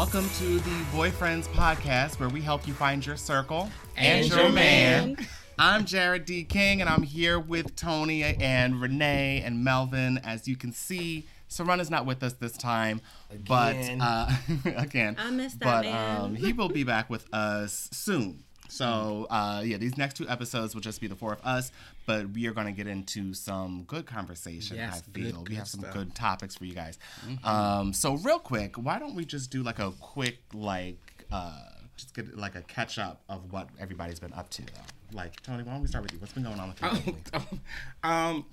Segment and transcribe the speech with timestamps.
[0.00, 3.68] Welcome to the Boyfriends Podcast, where we help you find your circle
[3.98, 5.18] And your man.
[5.58, 6.42] I'm Jared D.
[6.44, 10.16] King, and I'm here with Tony and Renee and Melvin.
[10.24, 13.98] As you can see, Saruna's not with us this time, Again.
[13.98, 14.30] but uh,
[14.82, 16.20] again, I miss that but man.
[16.22, 18.44] um, he will be back with us soon.
[18.70, 21.72] So uh, yeah, these next two episodes will just be the four of us,
[22.06, 24.76] but we are going to get into some good conversation.
[24.76, 25.92] Yes, I feel good, we good have some stuff.
[25.92, 26.98] good topics for you guys.
[27.44, 31.58] Um, so real quick, why don't we just do like a quick like uh,
[31.96, 35.16] just get like a catch up of what everybody's been up to though.
[35.16, 36.18] Like Tony, why don't we start with you?
[36.18, 36.88] What's been going on with you?
[37.12, 37.60] lately?
[38.02, 38.46] um,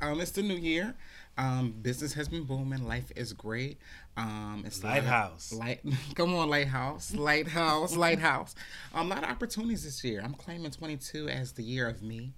[0.00, 0.94] um, it's the new year.
[1.38, 2.86] Um, business has been booming.
[2.86, 3.78] Life is great.
[4.16, 5.52] Um, it's Lighthouse.
[5.52, 5.80] Light,
[6.16, 8.56] come on, lighthouse, lighthouse, lighthouse.
[8.92, 10.20] Um, a lot of opportunities this year.
[10.22, 12.32] I'm claiming 22 as the year of me.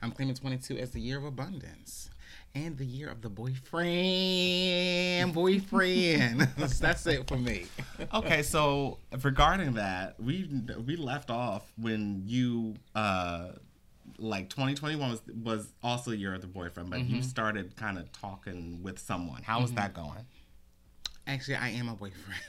[0.00, 2.08] I'm claiming 22 as the year of abundance.
[2.54, 6.40] And the year of the boyfriend, boyfriend.
[6.56, 7.66] That's it for me.
[8.14, 10.48] okay, so regarding that, we
[10.86, 13.48] we left off when you uh
[14.18, 17.16] like 2021 was was also your other boyfriend, but Mm-hmm.
[17.16, 19.42] you started kind of talking with someone.
[19.42, 20.26] How was that going?
[21.26, 22.40] Actually, I am a boyfriend.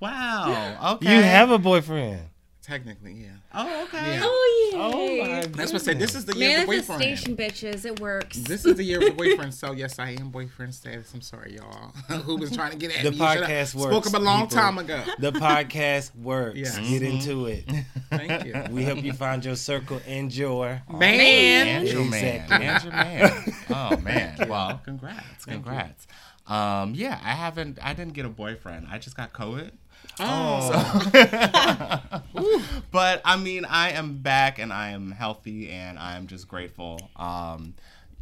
[0.00, 0.78] Wow.
[0.96, 1.16] Okay.
[1.16, 2.20] You have a boyfriend.
[2.66, 3.28] Technically, yeah.
[3.54, 4.14] Oh, okay.
[4.16, 4.20] Yeah.
[4.24, 4.78] Oh yeah.
[4.82, 6.00] Oh my That's what I said.
[6.00, 6.98] This is the year of the boyfriend.
[7.00, 7.84] Manifestation, bitches.
[7.84, 8.38] It works.
[8.38, 9.54] This is the year of the boyfriend.
[9.54, 11.14] So yes, I am boyfriend status.
[11.14, 11.90] I'm sorry, y'all.
[12.22, 13.18] Who was trying to get at The me?
[13.18, 14.56] You shoulda podcast Spoke up a long people.
[14.56, 15.00] time ago.
[15.20, 16.58] The podcast works.
[16.58, 16.76] Yes.
[16.80, 17.70] Get into it.
[18.10, 18.64] Thank you.
[18.70, 20.82] We help you find your circle and your.
[20.92, 21.68] Man.
[21.68, 22.42] Andrew man.
[22.42, 22.66] Exactly.
[22.66, 23.54] Andrew man.
[23.70, 24.48] Oh man.
[24.48, 25.44] Well, congrats.
[25.44, 26.08] Congrats.
[26.48, 28.88] Um, yeah, I haven't I didn't get a boyfriend.
[28.90, 29.70] I just got COVID.
[30.18, 31.10] Oh,
[32.90, 37.00] but I mean, I am back and I am healthy and I'm just grateful.
[37.16, 37.74] Um,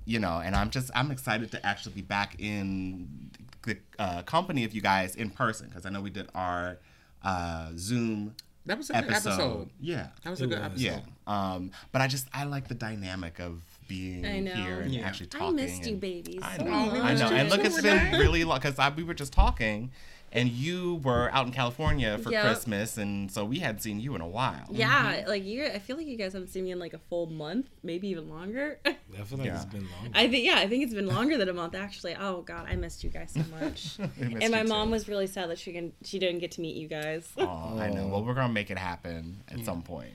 [0.04, 3.30] you know, and I'm just I'm excited to actually be back in
[3.66, 6.78] the uh, company of you guys in person because I know we did our
[7.22, 8.34] uh, Zoom
[8.66, 9.30] that was a good episode.
[9.30, 9.70] episode.
[9.80, 10.82] Yeah, That was a good episode.
[10.82, 11.00] yeah.
[11.26, 15.06] Um, but I just I like the dynamic of being I here and Yeah.
[15.06, 15.46] actually talking.
[15.46, 15.66] I talking.
[15.78, 16.40] missed you, babies.
[16.42, 17.28] I know, we I know.
[17.28, 19.90] And look, it's been really long because we were just talking,
[20.34, 22.44] and you were out in California for Yep.
[22.44, 24.66] Christmas, and so we hadn't seen you in a while.
[24.70, 25.64] Yeah, like you.
[25.64, 28.28] I feel like you guys haven't seen me in like a full month, maybe even
[28.28, 28.78] longer.
[28.86, 28.92] I
[29.24, 29.56] feel like Yeah.
[29.56, 30.10] it's been long.
[30.12, 32.16] I think yeah, I think it's been longer than a month actually.
[32.18, 33.96] Oh god, I missed you guys so much.
[34.20, 34.92] And my mom too.
[34.92, 37.28] was really sad that she can she didn't get to meet you guys.
[37.38, 38.08] Oh, I know.
[38.08, 40.14] Well, we're gonna make it happen at some point.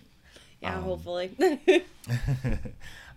[0.62, 1.32] yeah, Um, hopefully.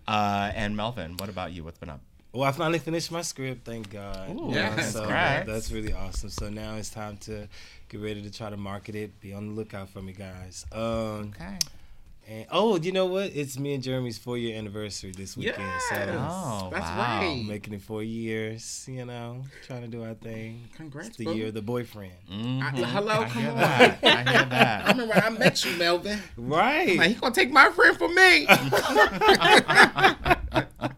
[0.05, 1.63] Uh, and Melvin, what about you?
[1.63, 2.01] What's been up?
[2.33, 4.31] Well, I finally finished my script, thank God.
[4.31, 5.45] Ooh, Yeah, so congrats.
[5.45, 6.29] that- that's really awesome.
[6.29, 7.47] So now it's time to
[7.89, 9.19] get ready to try to market it.
[9.21, 10.65] Be on the lookout for me, guys.
[10.71, 11.59] Um, Okay.
[12.27, 13.25] and oh, you know what?
[13.35, 15.59] It's me and Jeremy's four year anniversary this weekend.
[15.59, 17.19] Yes, So Oh, that's wow.
[17.21, 17.45] right.
[17.45, 18.83] making it four years.
[18.89, 20.69] You know, trying to do our thing.
[20.75, 21.33] Congrats, It's the bro.
[21.33, 22.13] year of the boyfriend.
[22.31, 22.63] Mhm.
[22.63, 23.57] I- hello, I come hear on.
[23.57, 23.99] that.
[24.03, 26.19] I hear I remember when I met you, Melvin.
[26.35, 26.97] Right.
[26.97, 28.47] Like he gonna take my friend for me.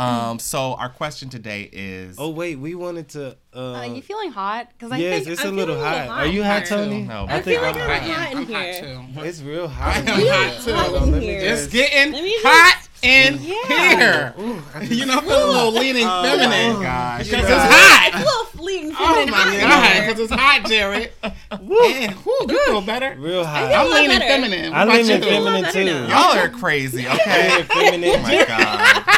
[0.00, 2.16] Um, so our question today is.
[2.18, 3.36] Oh wait, we wanted to.
[3.54, 4.68] Uh, Are you feeling hot?
[4.72, 6.08] Because I yes, think it's I'm a little feeling hot.
[6.20, 7.02] Are you hot, Hot Tony?
[7.02, 7.08] too.
[7.08, 7.26] No.
[7.28, 8.08] I, I think feel I'm like I I'm hot.
[8.08, 8.14] am.
[8.14, 9.02] hot in I'm here.
[9.04, 9.28] hot too.
[9.28, 9.96] It's real hot.
[9.96, 10.08] I hot.
[10.08, 10.72] am in hot too.
[10.72, 11.40] hot in let me here.
[11.42, 13.96] It's getting just- hot in Yeah.
[13.98, 14.34] here.
[14.82, 16.76] You know, I feel a little leaning Oh feminine.
[16.78, 17.24] my gosh.
[17.26, 17.70] Because you it's guys.
[17.70, 18.10] hot.
[18.14, 21.12] a little fleeting Oh my hot god, because it's hot, Jared.
[21.60, 23.16] Man, whew, you feel better?
[23.18, 23.72] Real hot.
[23.72, 24.24] I'm a leaning better.
[24.26, 24.72] feminine.
[24.72, 25.44] I What lean about in you?
[25.44, 26.12] feminine too.
[26.12, 27.06] Y'all are crazy.
[27.06, 27.56] Okay.
[27.56, 28.10] Lean feminine.
[28.16, 29.09] oh my god.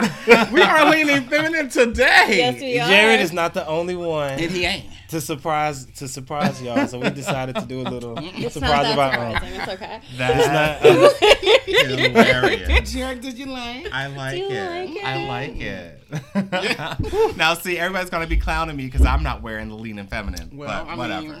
[0.52, 2.26] We are leaning feminine today.
[2.28, 2.88] Yes, we are.
[2.88, 4.86] Jared is not the only one And he ain't.
[5.08, 8.86] to surprise to surprise y'all, so we decided to do a little It's surprise not
[8.90, 9.34] of that our own.
[9.34, 9.60] surprising.
[9.60, 10.00] It's okay.
[10.18, 12.92] That It's is hilarious.
[12.92, 13.84] Jared, did you lie?
[13.92, 14.90] I like you it.
[14.94, 15.99] like I like it.
[17.36, 20.50] now, see, everybody's gonna be clowning me because I'm not wearing the lean and feminine.
[20.52, 21.22] Well, but I whatever.
[21.22, 21.40] mean-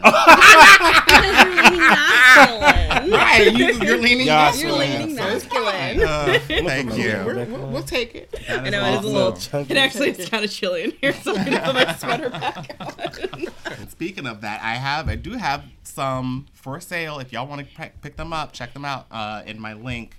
[1.30, 3.10] Because you're leaning masculine.
[3.10, 4.90] Right, you, you're leaning Y'all You're masculine.
[4.90, 6.02] leaning so masculine.
[6.02, 7.24] Uh, thank We're- you.
[7.26, 8.30] we're- we'll take it.
[8.48, 9.32] That I is know it is a little.
[9.36, 9.72] Chunky.
[9.72, 12.76] It actually is kind of chilly in here, so I'm gonna put my sweater back
[12.80, 13.88] on.
[13.88, 17.18] Speaking of that, I have, I do have some for sale.
[17.18, 20.16] If y'all want to pick them up, check them out uh, in my link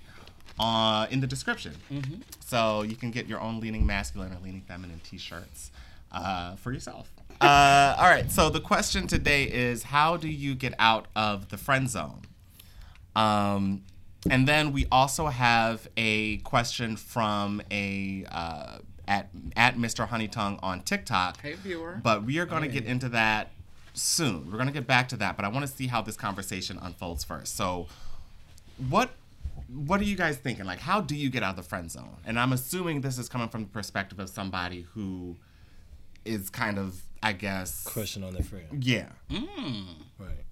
[0.62, 1.74] uh, in the description.
[2.40, 5.72] So you can get your own leaning masculine or leaning feminine T-shirts
[6.12, 7.10] uh, for yourself.
[7.40, 8.30] Uh, all right.
[8.30, 12.20] So the question today is, how do you get out of the friend zone?
[13.16, 13.82] Um,
[14.30, 20.06] and then we also have a question from a uh, at at Mr.
[20.06, 21.40] Honeytongue on TikTok.
[21.40, 22.00] Hey, viewer.
[22.00, 23.50] But we are going to get into that
[23.92, 24.46] soon.
[24.46, 26.78] We're going to get back to that, but I want to see how this conversation
[26.80, 27.56] unfolds first.
[27.56, 27.88] So,
[28.88, 29.10] what
[29.68, 30.64] what are you guys thinking?
[30.64, 32.18] Like, how do you get out of the friend zone?
[32.24, 35.36] And I'm assuming this is coming from the perspective of somebody who
[36.24, 37.84] is kind of I guess.
[37.84, 38.84] Crushing on their friend.
[38.84, 39.10] Yeah.
[39.30, 39.86] Mm.
[40.18, 40.44] Right.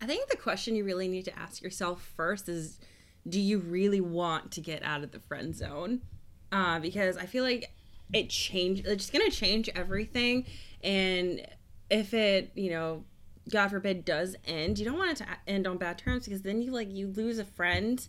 [0.00, 2.78] I think the question you really need to ask yourself first is
[3.28, 6.02] do you really want to get out of the friend zone?
[6.52, 7.72] Uh, because I feel like
[8.12, 10.44] it change it's just gonna change everything
[10.84, 11.44] and
[11.90, 13.04] if it, you know,
[13.50, 16.62] God forbid does end, you don't want it to end on bad terms because then
[16.62, 18.06] you like you lose a friend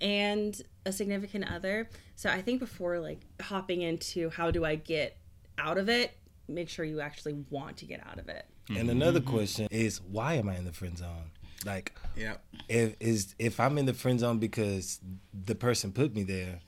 [0.00, 1.88] and a significant other.
[2.16, 5.16] So I think before like hopping into how do I get
[5.58, 6.12] out of it,
[6.48, 8.46] make sure you actually want to get out of it.
[8.68, 11.30] And another question is, why am I in the friend zone?
[11.64, 12.44] Like, Yep.
[12.68, 15.00] if is if I'm in the friend zone because
[15.32, 16.60] the person put me there,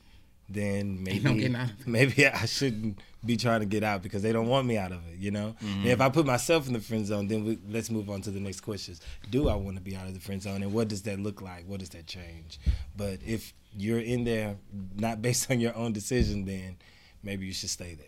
[0.48, 1.86] then maybe getting out of it.
[1.86, 5.00] maybe I shouldn't be trying to get out because they don't want me out of
[5.12, 5.18] it.
[5.18, 5.56] You know.
[5.60, 8.30] And if I put myself in the friend zone, then we, let's move on to
[8.30, 9.00] the next questions.
[9.30, 11.42] Do I want to be out of the friend zone, and what does that look
[11.42, 11.64] like?
[11.66, 12.58] What does that change?
[12.96, 14.56] But if you're in there
[14.96, 16.76] not based on your own decision, then
[17.22, 18.06] maybe you should stay there.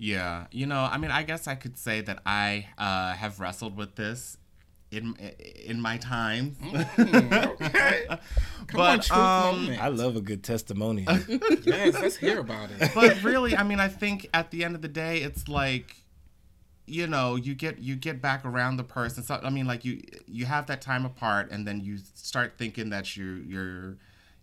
[0.00, 3.76] Yeah, you know, I mean, I guess I could say that I uh, have wrestled
[3.76, 4.36] with this
[4.90, 5.14] in
[5.64, 6.56] in my time.
[6.98, 8.06] Okay.
[8.66, 9.70] Come on, But, truth um.
[9.80, 11.10] I love a good testimonial.
[11.64, 12.90] yes, let's hear about it.
[12.94, 15.96] but really, I mean, I think at the end of the day, it's like,
[16.86, 19.22] you know, you get you get back around the person.
[19.22, 22.90] So I mean, like you you have that time apart, and then you start thinking
[22.90, 23.96] that you're you're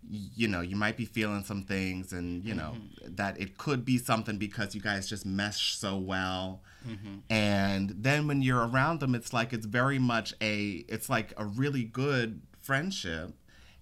[0.10, 3.16] you know you might be feeling some things and you know mm-hmm.
[3.16, 6.62] that it could be something because you guys just mesh so well.
[6.88, 7.18] Mm-hmm.
[7.30, 11.46] And then when you're around them it's like it's very much a it's like a
[11.46, 13.34] really good friendship.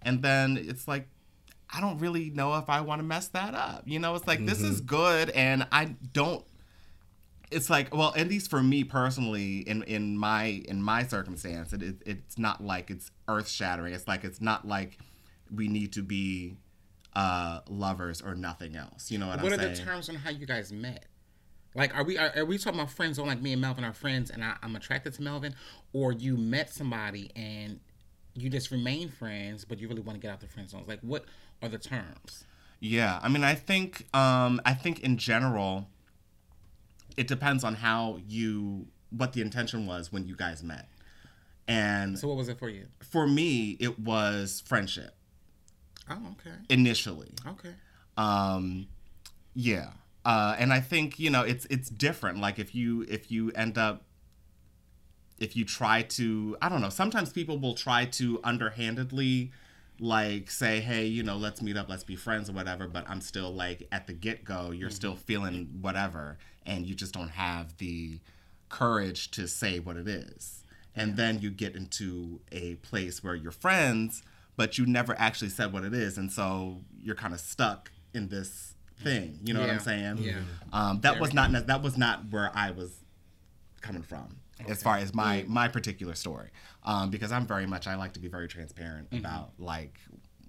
[0.01, 1.07] And then it's like
[1.75, 3.83] I don't really know if I want to mess that up.
[3.85, 4.95] You know, it's like this is mm-hmm.
[4.95, 6.45] good and I don't
[7.51, 11.83] it's like well at least for me personally in in my in my circumstance it,
[11.83, 14.97] it it's not like it's earth shattering it's like it's not like
[15.53, 16.55] we need to be
[17.15, 19.69] uh lovers or nothing else you know what, What i'm saying?
[19.71, 21.05] What are the terms on how you guys met?
[21.75, 23.93] Like, are we are, are we talking about friends on like me and Melvin are
[23.93, 25.55] friends and I, I'm attracted to Melvin,
[25.91, 27.79] or you met somebody and
[28.35, 30.87] you just remain friends, but you really want to get out the friend zones?
[30.87, 31.25] Like, what
[31.61, 32.45] are the terms?
[32.85, 35.87] yeah i mean i think um i think in general
[37.15, 40.89] it depends on how you what the intention was when you guys met
[41.65, 42.87] and So, what was it for you?
[43.01, 45.15] for me it was friendship
[46.09, 47.31] Oh, okay, initially.
[47.47, 47.73] Okay.
[48.17, 48.87] um
[49.53, 49.91] yeah.
[50.25, 52.39] Uh and i think you know it's it's different.
[52.39, 54.03] Like if you if you end up
[55.39, 59.51] if you try to i don't know sometimes people will try to underhandedly
[59.99, 63.19] like say hey you know let's meet up let's be friends or whatever but i'm
[63.19, 68.19] still like at the get-go you're still feeling whatever and you just don't have the
[68.69, 70.63] courage to say what it is.
[70.95, 74.23] And then you get into a place where you're friends
[74.55, 78.29] but you never actually said what it is and so you're kind of stuck in
[78.29, 80.17] this thing you know what i'm saying?
[80.19, 80.39] Yeah.
[80.71, 82.91] um, that Very was not that was not where i was
[83.81, 86.49] coming from as far as my my particular story.
[86.83, 89.99] Um, because i'm very much i like to be very transparent about like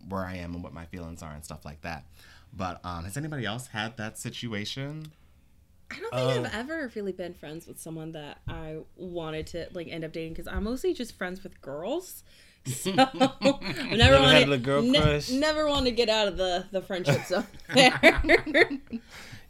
[0.08, 2.04] where i am and what my feelings are and stuff like that.
[2.56, 5.10] But um, has anybody else had that situation?
[5.90, 9.88] I don't think I've ever really been friends with someone that I wanted to like
[9.88, 12.22] end up dating because I'm mostly just friends with girls.
[12.66, 15.30] So I never Never wanted had a girl ne- crush?
[15.30, 17.46] never wanted to get out of the the friendship zone.
[17.74, 18.70] there.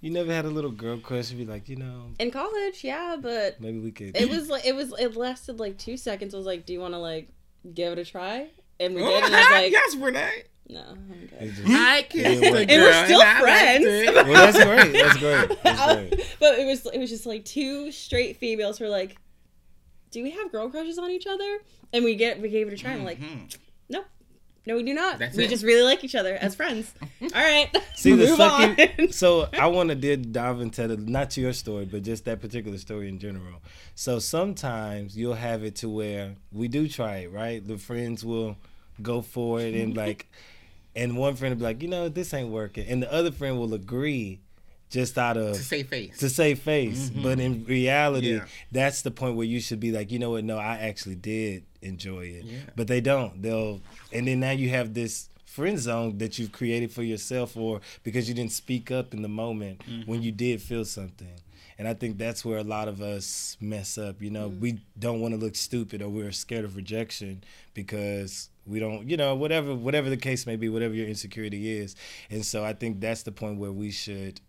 [0.01, 3.17] You never had a little girl crush and be like, you know, In college, yeah,
[3.19, 4.15] but maybe we could.
[4.15, 6.35] it was like it was it lasted like two seconds.
[6.35, 7.31] I was like, "Do you want to like
[7.73, 8.49] give it a try?"
[8.79, 10.43] And we did, and I was like, yes, Renee.
[10.69, 14.29] "No, I'm It good." just- I kissed And the we're still and I friends.
[14.29, 14.93] well, that's great.
[14.93, 15.63] That's great.
[15.63, 16.37] That's great.
[16.39, 19.17] but it was it was just like two straight females were like,
[20.15, 21.59] "Do we have girl crushes on each other?"
[21.93, 22.93] And we get we gave it a try.
[22.93, 23.21] And I'm like.
[23.21, 23.47] Mm-hmm.
[23.91, 24.07] "Nope."
[24.67, 25.19] No, we do not.
[25.19, 25.51] That's we it.
[25.51, 26.95] just really like each other as friends.
[27.23, 27.69] All right.
[27.97, 29.13] See the Move on.
[29.13, 32.41] So I want to did dive into the, not to your story, but just that
[32.41, 33.61] particular story in general.
[33.95, 37.67] So sometimes you'll have it to where we do try it, right?
[37.67, 38.57] The friends will
[39.03, 40.31] go for it and like,
[40.97, 43.59] and one friend will be like, you know, this ain't working, and the other friend
[43.59, 44.41] will agree,
[44.95, 46.19] just out of To save face.
[46.19, 47.11] to save face.
[47.11, 47.23] Mm-hmm.
[47.25, 48.45] But in reality, Yeah.
[48.71, 50.45] that's the point where you should be like, you know what?
[50.45, 52.45] No, I actually did enjoy it.
[52.45, 52.59] Yeah.
[52.77, 53.43] But they don't.
[53.43, 53.81] They'll,
[54.13, 58.29] and then now you have this friend zone that you've created for yourself, or because
[58.29, 60.09] you didn't speak up in the moment mm-hmm.
[60.09, 61.41] when you did feel something.
[61.77, 64.23] And I think that's where a lot of us mess up.
[64.23, 64.61] You know, mm-hmm.
[64.61, 67.43] we don't want to look stupid, or we're scared of rejection
[67.75, 71.97] because we don't, you know, whatever, whatever the case may be, whatever your insecurity is.
[72.31, 74.41] And so I think that's the point where we should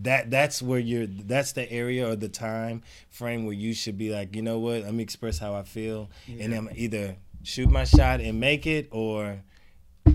[0.00, 4.10] that that's where you're that's the area or the time frame where you should be
[4.10, 6.08] like you know what let me express how i feel
[6.40, 9.42] and i'm either shoot my shot and make it or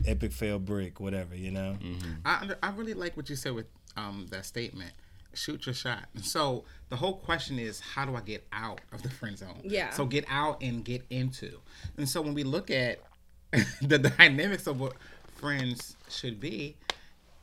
[0.06, 1.78] epic fail brick whatever you know
[2.26, 4.92] I I really like what you said with um that statement.
[5.34, 6.06] shoot your shot.
[6.22, 9.62] So the whole question is, how do I get out of the friend zone?
[9.64, 9.92] Yeah.
[9.92, 11.60] So get out and get into.
[11.98, 13.00] And so when we look at
[13.82, 14.94] the dynamics of what
[15.36, 16.76] friends should be,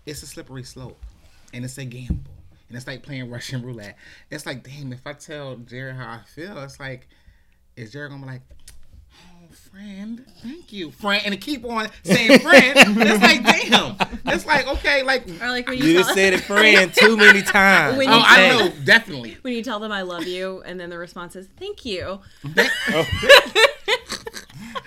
[0.06, 1.00] it's a slippery slope,
[1.54, 2.32] and it's a gamble,
[2.68, 3.96] and it's like playing Russian roulette.
[4.30, 7.08] It's like, damn, if I tell Jared how I feel, it's like,
[7.76, 8.42] is Jared gonna be like?
[9.12, 12.73] "Oh, Friend, thank you, friend, and to keep on saying friend.
[12.76, 13.96] it's like, damn.
[14.26, 17.16] It's like, okay, like, Or like when you, You tell, just said it, friend, too
[17.16, 17.96] many times.
[17.99, 19.37] When oh, I know, definitely.
[19.42, 22.20] when you tell them I love you, and then the response is "Thank you."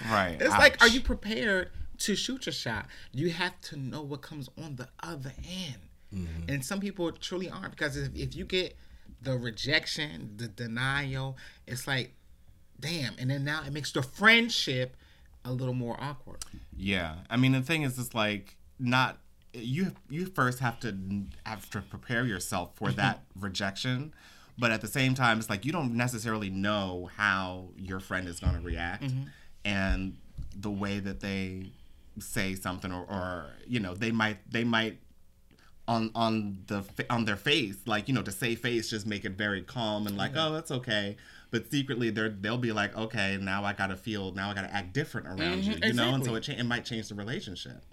[0.09, 0.37] Right.
[0.39, 1.69] It's like, are you prepared
[1.99, 2.85] to shoot your shot?
[3.11, 5.75] You have to know what comes on the other end.
[6.13, 6.49] Mm-hmm.
[6.49, 8.77] And some people truly aren't because if, if you get
[9.21, 12.13] the rejection, the denial, it's like,
[12.79, 13.13] damn.
[13.17, 14.95] And then now it makes the friendship
[15.43, 16.43] a little more awkward.
[16.75, 19.17] Yeah, I mean the thing is, it's like not
[19.53, 19.93] you.
[20.09, 20.95] You first have to
[21.45, 24.13] have to prepare yourself for that rejection,
[24.57, 28.39] but at the same time, it's like you don't necessarily know how your friend is
[28.39, 29.11] going to react,
[29.65, 30.17] and
[30.55, 31.71] the way that they
[32.19, 34.99] say something, or, or you know, they might they might
[35.87, 39.33] on on the on their face, like you know, to say face, just make it
[39.33, 41.15] very calm and like, oh, that's okay.
[41.49, 44.93] But secretly, they're they'll be like, okay, now I gotta feel, now I gotta act
[44.93, 47.83] different around mm-hmm, you, you know, and so it cha- it might change the relationship.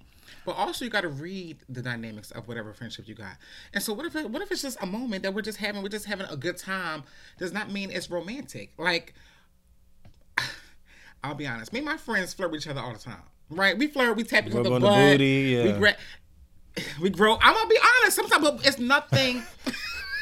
[0.44, 3.36] But also, you got to read the dynamics of whatever friendship you got.
[3.72, 5.82] And so, what if it, what if it's just a moment that we're just having?
[5.82, 7.04] We're just having a good time.
[7.38, 8.72] Does not mean it's romantic.
[8.76, 9.14] Like,
[11.24, 11.72] I'll be honest.
[11.72, 13.22] Me and my friends flirt with each other all the time.
[13.48, 13.76] Right?
[13.78, 14.16] We flirt.
[14.16, 15.12] We tap each Rub other the butt.
[15.12, 15.96] booty, We gra-
[17.00, 17.36] we grow.
[17.40, 18.16] I'm gonna be honest.
[18.16, 19.42] Sometimes but it's nothing.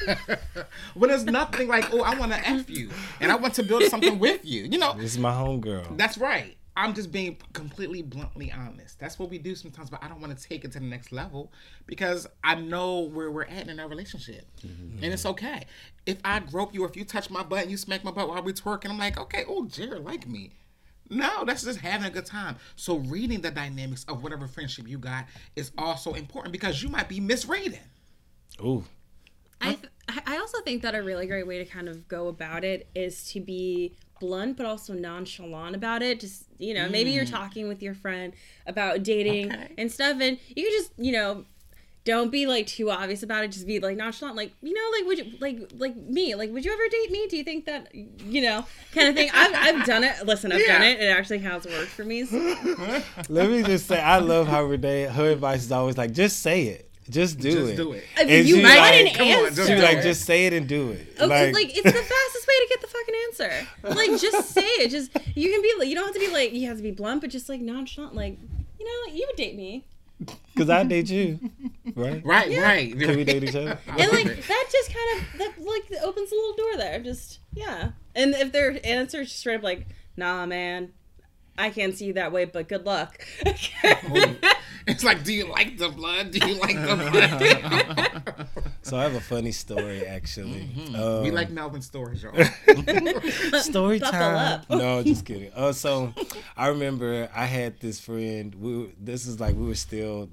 [0.95, 2.91] when it's nothing like, oh, I want to f you,
[3.21, 4.65] and I want to build something with you.
[4.65, 5.97] You know, This is my homegirl.
[5.97, 6.57] that's right.
[6.75, 8.99] I'm just being completely bluntly honest.
[8.99, 11.13] That's what we do sometimes, but I don't want to take it to the next
[11.13, 11.53] level
[11.87, 14.47] because I know where we're at in our relationship.
[14.67, 15.05] Mm-hmm.
[15.05, 15.65] And it's okay.
[16.07, 18.27] If I grope you or if you touch my butt and you smack my butt
[18.27, 20.53] while we twerking, I'm like, okay, oh, Jared like me.
[21.11, 22.57] No, that's just having a good time.
[22.77, 27.09] So reading the dynamics of whatever friendship you got is also important because you might
[27.09, 27.81] be misreading.
[28.63, 28.85] Ooh.
[29.61, 32.65] I th- I also think that a really great way to kind of go about
[32.65, 36.19] it is to be blunt but also nonchalant about it.
[36.21, 38.33] Just you know, maybe you're talking with your friend
[38.67, 39.55] about dating Mm.
[39.55, 39.75] Okay.
[39.79, 41.45] and stuff, and you can just you know.
[42.05, 43.53] Don't be like too obvious about it.
[43.53, 46.65] Just be like nonchalant, like you know, like would you like like me, like would
[46.65, 47.27] you ever date me?
[47.29, 49.31] Do you think that you know, kind of thing?
[49.33, 50.27] I've, I've done it.
[50.27, 50.99] Listen, I've done it.
[51.01, 52.25] It actually has worked for me.
[52.25, 52.39] So,
[53.29, 56.65] Let me just say, I love how Renee, her advice is always like, just say
[56.65, 56.89] it.
[57.11, 57.53] Just do it.
[57.53, 57.77] Just it.
[57.77, 58.05] do it.
[58.17, 59.55] I mean, you might want like- an Come on, answer.
[59.57, 60.03] just She like, it.
[60.03, 61.17] just say it and do it.
[61.21, 63.69] Okay, like, it's the fastest way to get the fucking answer.
[64.11, 64.91] Like just say it.
[64.91, 66.91] Just you can be like you don't have to be like you have to be
[66.93, 68.15] blunt, but just like nonchalant.
[68.15, 68.39] Like
[68.79, 69.85] you know, like, you would date me,
[70.55, 71.39] because I date you,
[71.95, 72.23] right?
[72.25, 72.99] Right, right.
[72.99, 73.79] Can we date each other?
[73.89, 77.01] And like that just kind of that like opens a little door there.
[77.01, 77.91] Just yeah.
[78.15, 79.87] And if their answer is straight up like,
[80.17, 80.93] nah, man,
[81.63, 83.25] I can't see you that way, but good luck.
[84.85, 86.33] It's like, do you like the blood?
[86.33, 86.97] Do you like the
[88.27, 88.47] blood?
[88.83, 90.69] So I have a funny story actually.
[90.97, 92.35] Um, we like Melvin stories, y'all.
[93.61, 94.63] story time.
[94.69, 95.53] No, just kidding.
[95.55, 96.13] Uh, so
[96.57, 98.53] I remember I had this friend.
[98.57, 100.29] We were, this is like we were still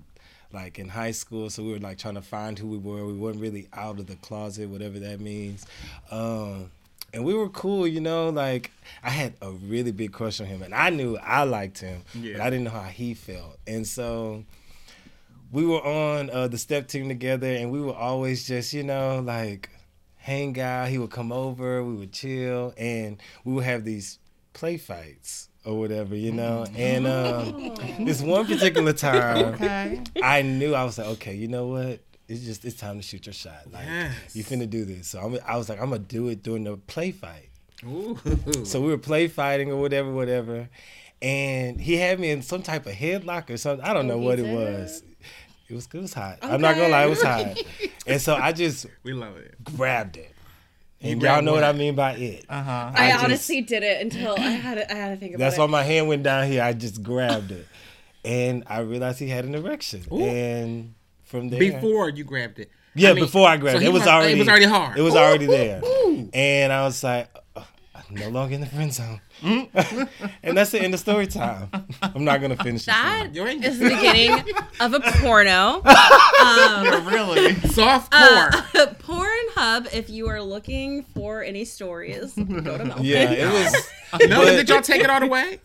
[0.51, 3.05] like in high school, so we were like trying to find who we were.
[3.05, 5.67] We weren't really out of the closet, whatever that means.
[6.09, 6.71] Um,
[7.13, 8.29] and we were cool, you know.
[8.29, 8.71] Like
[9.03, 12.41] I had a really big crush on him, and I knew I liked him, but
[12.41, 13.57] I didn't know how he felt.
[13.67, 14.43] And so
[15.51, 19.19] we were on uh, the step team together, and we were always just, you know,
[19.19, 19.69] like
[20.17, 20.89] hang out.
[20.89, 24.19] He would come over, we would chill, and we would have these
[24.53, 26.65] play fights or whatever, you know.
[26.75, 27.75] And um,
[28.05, 29.55] this one particular time,
[30.21, 31.99] I knew I was like, okay, you know what?
[32.29, 33.63] It's just it's time to shoot your shot.
[33.71, 34.35] Like Yes.
[34.35, 35.07] you finna do this.
[35.09, 37.49] So I'm, I was like, I'm gonna do it during the play fight.
[37.85, 38.17] Ooh.
[38.65, 40.69] So we were play fighting or whatever, whatever.
[41.21, 43.85] And he had me in some type of headlock or something.
[43.85, 45.03] I don't know Oh, what it was.
[45.69, 46.37] It was it was hot.
[46.41, 47.59] I'm not gonna lie, it was hot.
[48.07, 49.55] And so I just we love it.
[49.63, 50.31] grabbed it.
[51.01, 52.45] And y'all know what I mean by it.
[52.49, 52.91] Uh huh.
[52.93, 55.39] I, I just- honestly did it until I had to, I had to think about
[55.45, 55.57] That's it.
[55.57, 56.61] That's why my hand went down here.
[56.61, 57.65] I just grabbed it.
[58.25, 60.03] And I realized he had an erection.
[60.11, 60.93] And
[61.29, 62.69] from there Before you grabbed it.
[62.95, 63.87] Yeah, I mean, before I grabbed so it.
[63.87, 64.97] It was must- already It was already hard.
[64.97, 65.81] It was Ooh, already ooh, there.
[65.85, 66.29] ooh.
[66.33, 67.61] And I was like, "Uh,
[67.95, 69.21] I'm no longer in the friend zone.
[70.43, 71.69] and that's the end of story time.
[72.01, 73.53] I'm not gonna finish the that story.
[73.63, 74.43] Is the beginning
[74.81, 75.81] of a porno.
[77.09, 77.53] really?
[77.69, 78.85] Soft Uh, core.
[78.99, 83.05] Pornhub, if you are looking for any stories, go to Melvin.
[83.05, 83.89] Yeah, it was
[84.27, 85.59] no, but- did y'all take it all the way?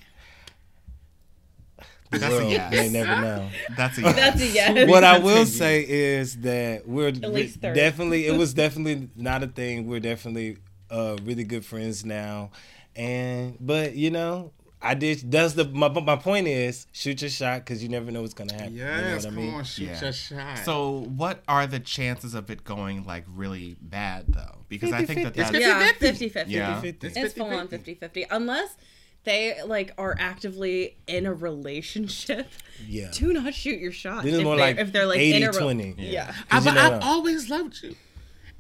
[2.11, 2.71] The That's a world yes.
[2.73, 3.49] may never know.
[3.77, 4.15] That's a yes.
[4.17, 4.89] That's a yes.
[4.89, 7.75] what I will say is that we're least third.
[7.75, 9.87] definitely it was definitely not a thing.
[9.87, 10.59] We're definitely
[10.91, 12.51] uh, really good friends now,
[12.95, 14.53] and but you know.
[14.87, 15.31] I did.
[15.31, 18.53] That's the my, my point is shoot your shot because you never know what's gonna
[18.53, 18.75] happen.
[18.75, 19.55] Yes, you know what I mean?
[19.55, 20.01] on, shoot Yeah.
[20.03, 20.59] your shot.
[20.59, 24.59] So, what are the chances of it going like really bad though?
[24.69, 25.37] Because I think that 50-50.
[25.37, 25.97] that's It's yeah, 50-50.
[25.97, 26.53] 50 50.
[26.53, 26.83] Yeah.
[26.83, 27.05] 50-50.
[27.05, 27.71] It's It's full on 50-50.
[27.71, 28.27] 50 50.
[28.31, 28.77] Unless
[29.25, 32.49] they like are actively in a relationship,
[32.87, 33.11] Yeah.
[33.13, 34.23] do not shoot your shot.
[34.25, 35.95] This is if more they- like if they're like 80 in a re- 20.
[35.99, 36.27] Yeah.
[36.27, 37.03] 'Cause I've, you know I've what?
[37.03, 37.97] always loved you,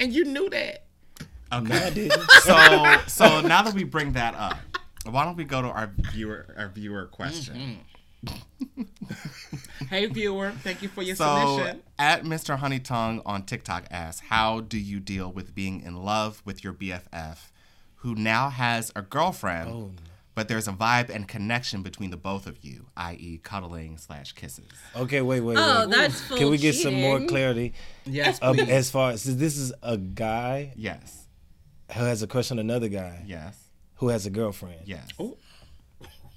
[0.00, 0.86] and you knew that.
[1.52, 1.86] okay.
[1.86, 2.22] I didn't.
[2.42, 4.56] so so now that we bring that up,
[5.04, 7.78] why don't we go to our viewer our viewer question?
[8.26, 8.34] Mm-hmm.
[9.90, 11.82] Hey, viewer, thank you for your So submission.
[11.98, 12.58] at Mr.
[12.58, 16.72] Honey Honeytongue on TikTok asks, "How do you deal with being in love with your
[16.72, 17.50] BFF,
[17.96, 19.90] who now has a girlfriend, Oh,
[20.34, 24.66] but there's a vibe and connection between the both of you, i.e., cuddling slash kisses."
[24.96, 25.90] Okay, wait, wait, Oh, wait.
[25.96, 27.72] that's full Can we get some more clarity?
[28.04, 28.68] Yes, um, please.
[28.68, 31.26] as far as so this is a guy Yes,
[31.94, 33.58] who has a crush on another guy yes,
[33.96, 34.82] who has a girlfriend.
[34.86, 35.08] yes.
[35.18, 35.36] Oh.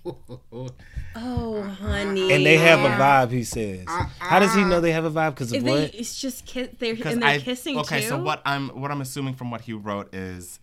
[1.20, 2.32] Oh, honey.
[2.32, 3.86] And they have a vibe, he says.
[3.88, 4.68] Ah, How does he ah.
[4.68, 5.32] know they have a vibe?
[5.32, 5.96] Because of they, what?
[5.96, 6.70] it's just kiss.
[6.78, 8.02] They're Because and they're I kissing okay.
[8.02, 8.08] too.
[8.10, 10.60] So what I'm what I'm assuming from what he wrote is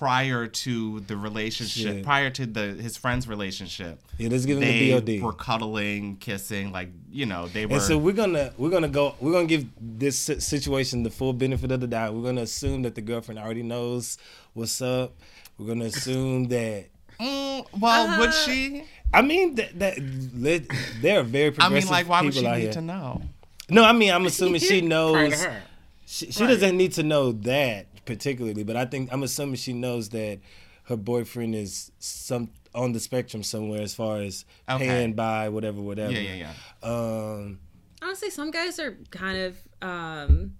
[0.00, 2.02] prior to the relationship, Shit.
[2.04, 5.22] prior to the his friend's relationship, Yeah, let's give him they the BOD.
[5.26, 7.74] were cuddling, kissing, like you know they were.
[7.74, 11.70] And so we're gonna we're gonna go we're gonna give this situation the full benefit
[11.70, 12.14] of the doubt.
[12.14, 14.16] We're gonna assume that the girlfriend already knows
[14.54, 15.12] what's up.
[15.58, 16.86] We're gonna assume that
[17.20, 18.84] Mm, well, would Uh, she?
[19.12, 19.98] I mean that that
[20.34, 20.62] let,
[21.02, 21.72] there are very progressive.
[21.76, 22.72] I mean, like, why would people she need here.
[22.72, 23.20] to know?
[23.68, 25.30] No, I mean I'm assuming she knows.
[25.38, 25.62] to her.
[26.06, 30.08] She, she doesn't need to know that particularly, but I think I'm assuming she knows
[30.10, 30.40] that
[30.84, 34.86] her boyfriend is some on the spectrum somewhere as far as Okay.
[34.86, 36.12] paying by whatever, whatever.
[36.12, 36.52] Yeah, yeah,
[36.82, 36.88] yeah.
[36.88, 37.60] Um,
[38.02, 40.54] Honestly, some guys are kind of, um,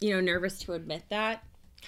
[0.00, 1.42] you know, nervous to admit that.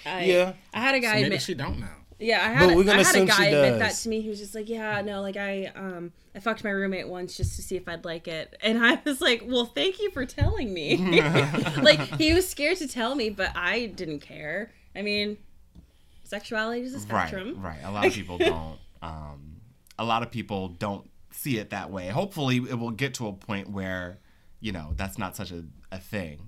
[0.07, 0.53] I, Yeah.
[0.73, 1.43] I had a guy Maybe admit.
[1.43, 1.87] she don't know.
[2.21, 4.21] Yeah, I had, But we're gonna I had a guy she admit that to me.
[4.21, 7.55] He was just like, "Yeah, no, like I um I fucked my roommate once just
[7.57, 10.75] to see if I'd like it." And I was like, "Well, thank you for telling
[10.75, 10.97] me."
[11.81, 14.73] like he was scared to tell me, but I didn't care.
[14.99, 15.39] I mean,
[16.25, 17.61] sexuality is a spectrum.
[17.61, 17.77] right.
[17.77, 17.85] right.
[17.85, 18.79] A lot of people don't.
[19.01, 19.61] Um,
[19.97, 22.09] a lot of people don't see it that way.
[22.09, 24.19] Hopefully, it will get to a point where
[24.59, 26.41] you know that's not such a, a thing.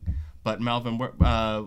[0.42, 1.62] But Melvin, uh,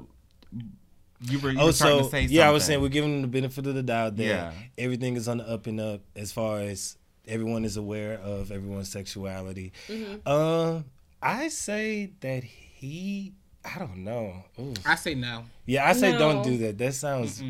[1.22, 3.14] you were, you oh, were starting so to say yeah, I was saying we're giving
[3.14, 4.52] them the benefit of the doubt that Yeah.
[4.78, 8.90] everything is on the up and up as far as everyone is aware of everyone's
[8.90, 9.72] sexuality.
[9.88, 10.28] Mm-hmm.
[10.28, 10.86] Um,
[11.22, 13.36] I say that he,
[13.66, 14.44] I don't know.
[14.60, 14.74] Ooh.
[14.86, 15.46] I say no.
[15.66, 16.78] Yeah, I say don't do that.
[16.78, 17.42] That sounds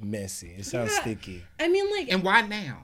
[0.00, 0.48] messy.
[0.58, 1.00] It sounds Yeah.
[1.00, 1.44] sticky.
[1.58, 2.82] I mean, like, And why now?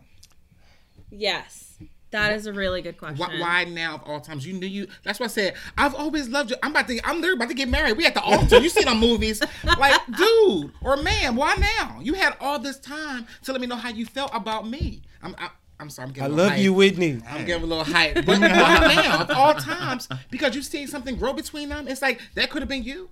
[1.11, 1.79] yes,
[2.11, 3.19] that is a really good question.
[3.19, 4.47] Why, why now of all times?
[4.47, 4.89] You knew you.
[5.05, 6.57] That's why I said I've always loved you.
[6.63, 6.99] I'm about to.
[7.07, 7.97] I'm literally about to get married.
[7.97, 8.59] We at the altar.
[8.59, 9.41] You see it on movies.
[9.79, 12.01] Like, dude or man, why now?
[12.03, 15.03] You had all this time to let me know how you felt about me.
[15.23, 15.35] I'm.
[15.39, 16.07] I, I'm sorry.
[16.07, 16.33] I'm I getting.
[16.33, 16.61] a love hype.
[16.61, 17.21] you, Whitney.
[17.29, 18.15] I'm getting a little hype.
[18.27, 20.09] But why now of all times?
[20.31, 21.89] Because you see something grow between them.
[21.89, 23.09] It's like that could have been you.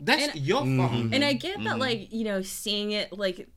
[0.00, 1.12] That's And- your fault.
[1.12, 3.48] And I get that, like, you know, seeing it, like,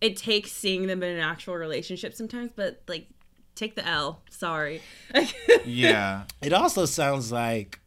[0.00, 3.06] it takes seeing them in an actual relationship sometimes, but, like,
[3.54, 4.20] take the L.
[4.30, 4.82] Sorry.
[5.64, 7.80] yeah, It also sounds like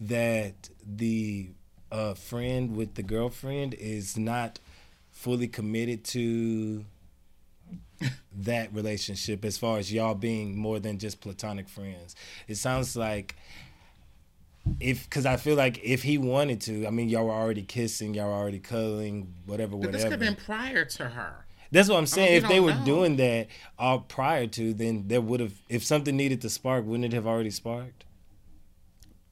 [0.00, 1.50] that the
[1.92, 4.58] uh, friend with the girlfriend is not
[5.10, 6.86] fully committed to
[8.40, 12.16] that relationship as far as y'all being more than just platonic friends.
[12.48, 13.36] It sounds like
[14.78, 18.14] if because I feel like if he wanted to, I mean y'all were already kissing,
[18.14, 20.24] y'all were already cuddling, whatever, But this could whatever.
[20.24, 21.44] have been prior to her.
[21.72, 22.30] That's what I'm saying.
[22.32, 22.84] we if they were know.
[22.84, 23.46] doing that
[23.78, 25.54] all prior to, then there would have.
[25.68, 28.04] If something needed to spark, wouldn't it have already sparked?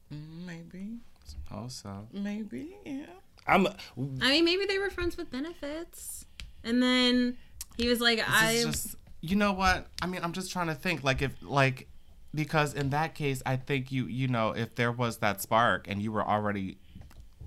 [0.09, 0.99] Maybe.
[1.25, 2.07] suppose so.
[2.13, 2.77] Maybe.
[2.85, 3.05] Yeah.
[3.45, 3.67] I'm.
[3.67, 6.25] I mean, maybe they were friends with benefits.
[6.63, 7.37] And then
[7.79, 8.61] he was like, I.
[8.65, 9.87] just, you know what?
[10.01, 11.87] I mean, I'm just trying to think, like, if, like,
[12.35, 16.01] because in that case, I think you, you know, if there was that spark and
[16.01, 16.77] you were already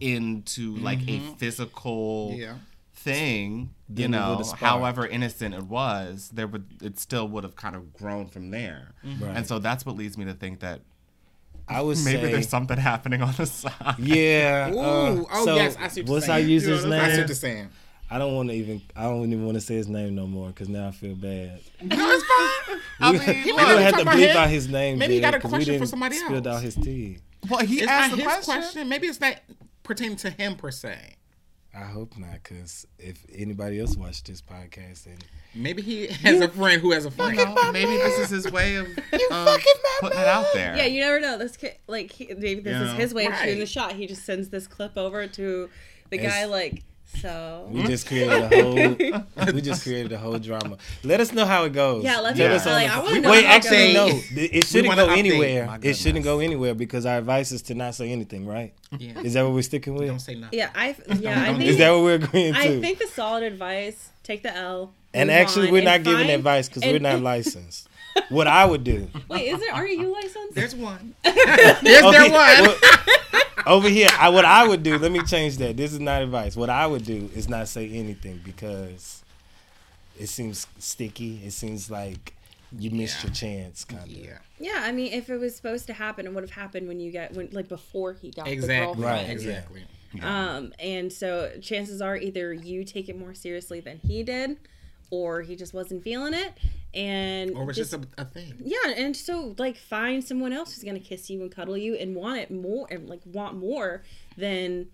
[0.00, 2.54] into like a physical Yeah.
[2.94, 7.54] thing, you Then it know, however innocent it was, there would, it still would have
[7.56, 8.92] kind of grown from there.
[9.20, 9.36] Right.
[9.36, 10.80] And so that's what leads me to think that
[11.68, 12.32] I was maybe say.
[12.32, 13.94] there's something happening on the side.
[13.98, 14.72] Yeah.
[14.72, 14.78] Ooh.
[14.80, 16.42] uh, oh so yes, I see what you're What's saying.
[16.44, 17.16] our user's I see what name?
[17.18, 17.68] you're saying.
[18.14, 18.82] I don't want to even.
[18.94, 21.60] I don't even want to say his name no more because now I feel bad.
[21.80, 22.80] No, it's fine.
[23.00, 24.98] I we mean, we look, have don't have to my bleep out his name.
[24.98, 27.18] Maybe he got a 'cause we question for didn't somebody Spilled out his tea.
[27.48, 28.54] well, he It's asked not the his question.
[28.62, 28.88] question.
[28.88, 29.36] Maybe it's not
[29.82, 31.16] pertaining to him per se.
[31.74, 35.16] I hope not, because if anybody else watched this podcast, then
[35.54, 37.34] Maybe he has a friend who has a friend.
[37.38, 39.58] You know, maybe this is his way of you um,
[40.00, 40.76] putting it out there.
[40.76, 41.38] Yeah, you never know.
[41.38, 43.92] This kid, like, he, maybe this is his way of shooting the shot.
[43.92, 45.70] He just sends this clip over to
[46.10, 46.82] the As- guy, like,
[47.20, 47.68] so.
[47.70, 50.76] we just created a whole we just created a whole drama.
[51.04, 52.04] Let us know how it goes.
[52.04, 52.54] Yeah, let's Tell know.
[52.56, 54.06] us on Like, the- I wanna know Wait, actually, no.
[54.36, 55.18] It it shouldn't go update.
[55.18, 55.78] anywhere.
[55.82, 58.72] It shouldn't go anywhere because our advice is to not say anything, right?
[58.98, 59.20] Yeah.
[59.20, 60.08] Is that what we're sticking with?
[60.08, 60.58] Don't say nothing.
[60.58, 62.58] Yeah, I, yeah, I Don't- think, Is that what we're agreeing to?
[62.60, 64.92] I think the solid advice, take the L.
[65.14, 67.88] and actually, on, we're and not giving advice because we're not licensed.
[68.28, 69.08] What I would do.
[69.28, 70.54] Wait, is there, aren't you licensed?
[70.54, 71.14] There's one.
[71.24, 72.30] There's there one.
[72.32, 72.76] well,
[73.66, 74.98] over here, I, what I would do.
[74.98, 75.76] Let me change that.
[75.76, 76.56] This is not advice.
[76.56, 79.22] What I would do is not say anything because
[80.18, 81.40] it seems sticky.
[81.44, 82.34] It seems like
[82.78, 83.26] you missed Yeah.
[83.28, 84.08] your chance, kind of.
[84.08, 84.38] yeah.
[84.58, 87.10] Yeah, I mean, if it was supposed to happen, it would have happened when you
[87.12, 88.76] get when like before he got the Exactly.
[89.02, 89.04] girlfriend.
[89.04, 89.82] Right, Exactly.
[90.22, 94.58] Um, and so chances are either you take it more seriously than he did,
[95.10, 96.52] or he just wasn't feeling it,
[96.94, 98.54] and Or it's just a, a thing.
[98.62, 102.14] yeah, and so like find someone else who's gonna kiss you and cuddle you and
[102.14, 104.02] want it more and like want more
[104.36, 104.88] than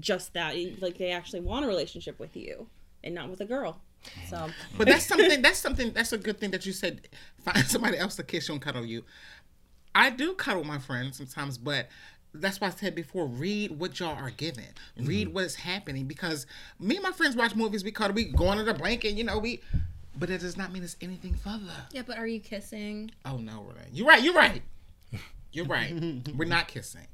[0.00, 0.54] just that.
[0.80, 2.68] Like they actually want a relationship with you
[3.02, 3.80] and not with a girl.
[4.28, 5.42] So But that's something.
[5.42, 5.92] That's something.
[5.92, 7.08] That's a good thing that you said.
[7.44, 9.04] Find somebody else to kiss you and cuddle you.
[9.94, 11.88] I do cuddle my friends sometimes, but
[12.34, 13.26] that's why I said before.
[13.26, 14.64] Read what y'all are given.
[14.96, 15.34] Read Mm-hmm.
[15.34, 16.46] what is happening because
[16.80, 17.84] me and my friends watch movies.
[17.84, 18.14] We cuddle.
[18.14, 19.12] We go under the blanket.
[19.14, 19.60] You know we.
[20.18, 21.72] But it does not mean it's anything further.
[21.92, 23.10] yeah, but are you kissing?
[23.24, 23.88] Oh no, Renee.
[23.92, 24.22] You're right.
[24.22, 24.62] You're right.
[25.52, 25.92] You're right.
[26.36, 27.06] We're not kissing.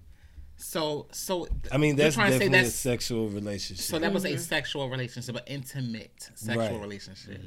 [0.57, 1.47] So so.
[1.71, 3.85] I mean, that's trying to say definitely a sexual relationship.
[3.85, 6.81] So that was a sexual relationship, an intimate sexual Right.
[6.81, 7.41] relationship.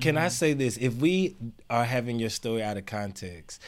[0.00, 0.76] Can I say this?
[0.78, 1.36] If we
[1.68, 3.62] are having your story out of context,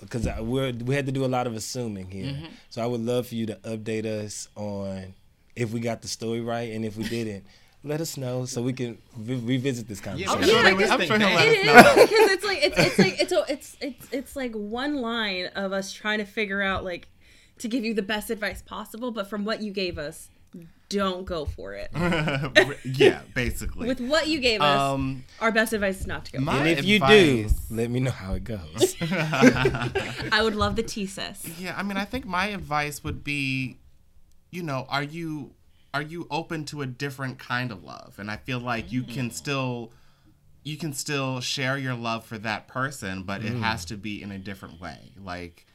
[0.00, 2.46] because we're we had to do a lot of assuming here, Mm-hmm.
[2.68, 5.14] so I would love for you to update us on
[5.56, 7.44] if we got the story right, and if we didn't,
[7.82, 10.32] let us know so we can re- revisit this conversation.
[10.34, 12.02] I'm Yeah, sure they I'm sure think he'll let It us know.
[12.02, 15.46] is because it's like it's it's like it's a, it's it's it's like one line
[15.54, 17.08] of us trying to figure out like
[17.58, 20.28] to give you the best advice possible, but from what you gave us,
[20.88, 21.90] don't go for it.
[22.84, 23.86] yeah, basically.
[23.86, 26.40] With what you gave us, um, our best advice is not to go.
[26.40, 28.96] my and if you do, let me know how it goes.
[29.00, 31.46] I would love the thesis.
[31.58, 33.78] Yeah, I mean, I think my advice would be,
[34.50, 35.52] you know, are you
[35.92, 38.14] are you open to a different kind of love?
[38.18, 39.32] And I feel like you can mm.
[39.32, 39.92] still
[40.62, 43.88] you can still share your love for that person, but it has mm.
[43.88, 45.12] to be in a different way.
[45.22, 45.66] Like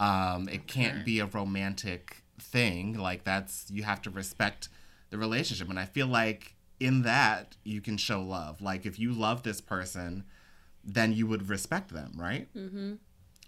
[0.00, 2.98] um it can't be a romantic thing.
[2.98, 4.68] Like that's you have to respect
[5.10, 8.60] the relationship and I feel like in that you can show love.
[8.60, 10.24] Like if you love this person,
[10.84, 12.48] then you would respect them, right?
[12.54, 12.94] Mm-hmm.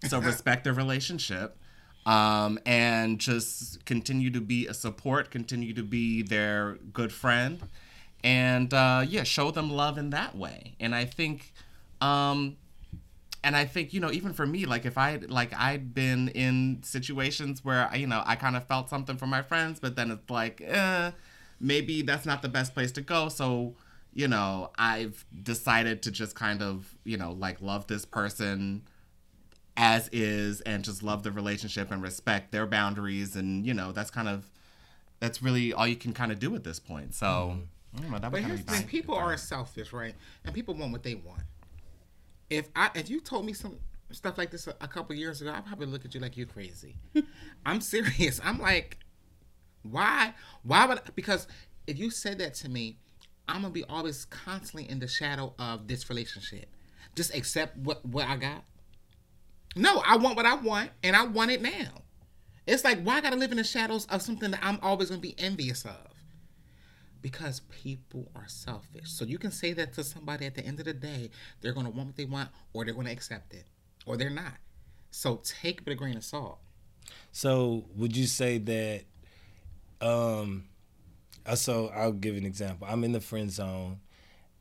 [0.09, 1.59] So respect their relationship,
[2.07, 7.61] um, and just continue to be a support, continue to be their good friend,
[8.23, 10.77] and uh, yeah, show them love in that way.
[10.79, 11.53] And I think,
[12.01, 12.57] um,
[13.43, 16.79] and I think you know, even for me, like if I like I'd been in
[16.83, 20.31] situations where you know I kind of felt something from my friends, but then it's
[20.31, 21.11] like, eh,
[21.61, 23.29] maybe that's not the best place to go.
[23.29, 23.75] So
[24.15, 28.83] you know, I've decided to just kind of you know like love this person
[29.77, 34.11] as is and just love the relationship and respect their boundaries and you know that's
[34.11, 34.51] kind of
[35.21, 37.61] that's really all you can kind of do at this point so mm-hmm.
[37.97, 39.49] I don't know, that But here's the thing: people are advice.
[39.49, 40.15] selfish, right?
[40.45, 41.43] And people want what they want.
[42.51, 43.79] If I if you told me some
[44.13, 46.47] stuff like this a, a couple years ago, I'd probably look at you like you're
[46.47, 46.97] crazy.
[47.67, 48.41] I'm serious.
[48.45, 48.99] I'm like,
[49.83, 50.35] why?
[50.63, 51.01] Why would?
[51.15, 51.47] Because
[51.87, 52.99] if you said that to me,
[53.49, 56.67] I'm gonna be always constantly in the shadow of this relationship.
[57.15, 58.65] Just accept what what I got.
[59.77, 62.03] No, I want what I want, and I want it now.
[62.67, 65.21] It's like why I gotta live in the shadows of something that I'm always gonna
[65.21, 66.17] be envious of
[67.27, 69.11] because people are selfish.
[69.11, 71.87] So you can say that to somebody at the end of the day, they're going
[71.87, 73.65] to want what they want or they're going to accept it
[74.07, 74.55] or they're not.
[75.11, 76.59] So take it with a grain of salt.
[77.33, 79.05] So would you say that
[80.01, 80.67] um
[81.45, 82.87] uh, so I'll give an example.
[82.89, 83.99] I'm in the friend zone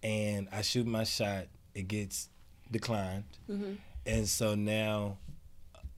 [0.01, 2.29] and I shoot my shot, it gets
[2.71, 3.25] declined.
[4.05, 5.17] And so now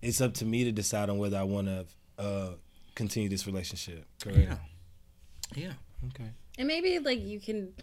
[0.01, 1.85] it's up to me to decide on whether I want to
[2.17, 2.49] uh
[2.95, 4.05] continue this relationship.
[4.21, 4.39] Correct.
[4.39, 4.57] Yeah.
[5.55, 5.73] Yeah.
[6.09, 6.29] Okay.
[6.57, 7.73] And maybe like you can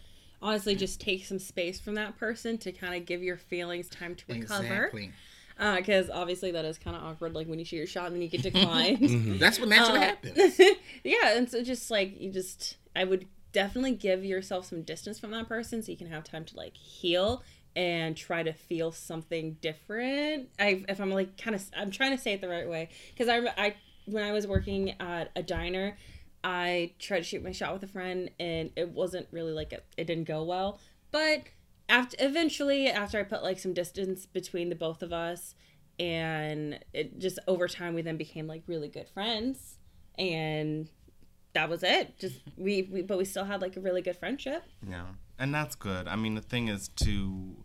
[0.42, 4.14] honestly just take some space from that person to kind of give your feelings time
[4.14, 4.64] to recover.
[4.84, 5.12] Exactly.
[5.56, 8.22] Because obviously that is kind of awkward, like when you shoot your shot and then
[8.22, 8.98] you get declined.
[9.40, 10.60] That's what naturally Uh, happens.
[11.04, 15.30] yeah, and so just like you just, I would definitely give yourself some distance from
[15.30, 17.44] that person so you can have time to like heal
[17.76, 20.48] and try to feel something different.
[20.58, 23.28] I, if I'm like kind of, I'm trying to say it the right way because
[23.28, 23.74] I, I,
[24.06, 25.96] when I was working at a diner,
[26.44, 29.84] I tried to shoot my shot with a friend, and it wasn't really like it,
[29.96, 30.78] it didn't go well.
[31.10, 31.44] But
[31.88, 35.54] after eventually, after I put like some distance between the both of us,
[35.98, 39.78] and it just over time, we then became like really good friends,
[40.18, 40.90] and
[41.54, 42.18] that was it.
[42.18, 44.64] Just we, we but we still had like a really good friendship.
[44.86, 45.06] Yeah.
[45.38, 46.06] And that's good.
[46.06, 47.63] I mean, the thing is to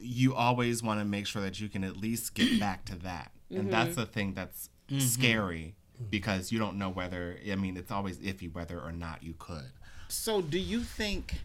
[0.00, 3.32] you always want to make sure that you can at least get back to that.
[3.50, 3.70] And mm-hmm.
[3.70, 5.00] that's the thing that's mm-hmm.
[5.00, 6.10] scary mm-hmm.
[6.10, 9.70] because you don't know whether I mean, it's always iffy whether or not you could.
[10.08, 11.40] So, do you think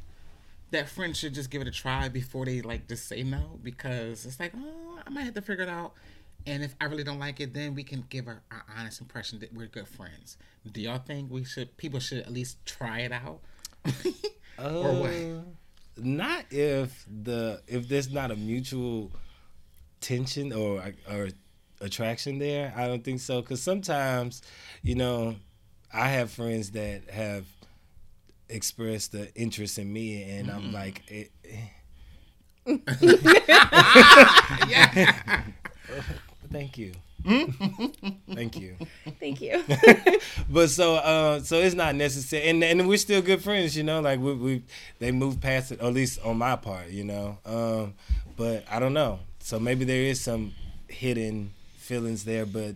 [0.72, 3.60] that friends should just give it a try before they like just say no?
[3.64, 5.94] Because it's like, oh, I might have to figure it out.
[6.46, 9.40] And if I really don't like it, then we can give our, our honest impression
[9.40, 10.38] that we're good friends.
[10.72, 11.76] Do y'all think we should?
[11.78, 13.40] People should at least try it out.
[14.58, 15.10] or what?
[15.10, 15.42] Uh,
[16.00, 19.12] Not if the if there's not a mutual
[20.02, 21.30] tension or or
[21.82, 22.74] attraction there.
[22.76, 23.42] I don't think so.
[23.42, 24.42] Because sometimes,
[24.82, 25.36] you know,
[25.94, 27.46] I have friends that have
[28.50, 31.68] expressed the interest in me, and I'm like, eh, eh.
[34.68, 35.44] yeah.
[36.52, 36.94] thank you,
[38.34, 38.76] thank you.
[39.20, 39.64] Thank you.
[40.50, 44.00] but so uh so it's not necessary and and we're still good friends you know
[44.00, 44.64] like we, we
[45.00, 47.94] they moved past it at least on my part you know um
[48.38, 50.54] but i don't know so maybe there is some
[50.88, 52.76] hidden feelings there but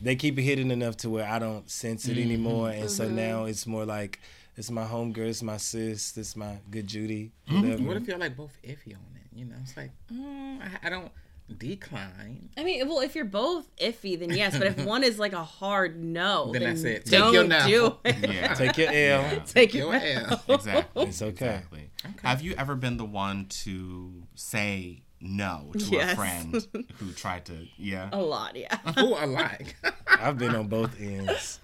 [0.00, 3.44] they keep it hidden enough to where i don't sense it anymore and so now
[3.44, 4.18] it's more like
[4.56, 7.82] it's my homegirl it's my sis it's my good judy whatever.
[7.82, 9.22] What if y'all like both iffy on it?
[9.34, 11.10] You know, it's like, mm, I, I don't
[11.58, 12.50] decline.
[12.56, 14.56] I mean, well, if you're both iffy, then yes.
[14.56, 17.04] But if one is like a hard no, Then then, that's it.
[17.06, 17.66] Take Don't your no.
[17.66, 18.30] do it.
[18.30, 18.54] Yeah.
[18.54, 19.38] take your l Yeah.
[19.46, 20.42] Take Your your L.
[20.48, 21.06] Exactly.
[21.06, 21.46] It's okay.
[21.46, 21.90] Exactly.
[22.22, 26.12] Have you ever been the one to say no to Yes.
[26.12, 26.66] a friend
[26.98, 28.08] who tried to yeah?
[28.12, 28.76] a lot, yeah.
[28.98, 29.76] Who alike?
[30.06, 31.60] I've been on both ends.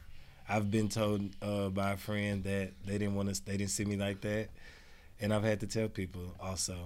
[0.48, 3.84] I've been told uh, by a friend that they didn't want to, they didn't see
[3.84, 4.48] me like that,
[5.20, 6.76] and I've had to tell people also.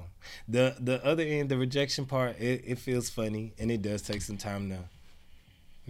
[0.49, 4.23] The the other end, the rejection part, it, it feels funny, and it does take
[4.23, 4.79] some time to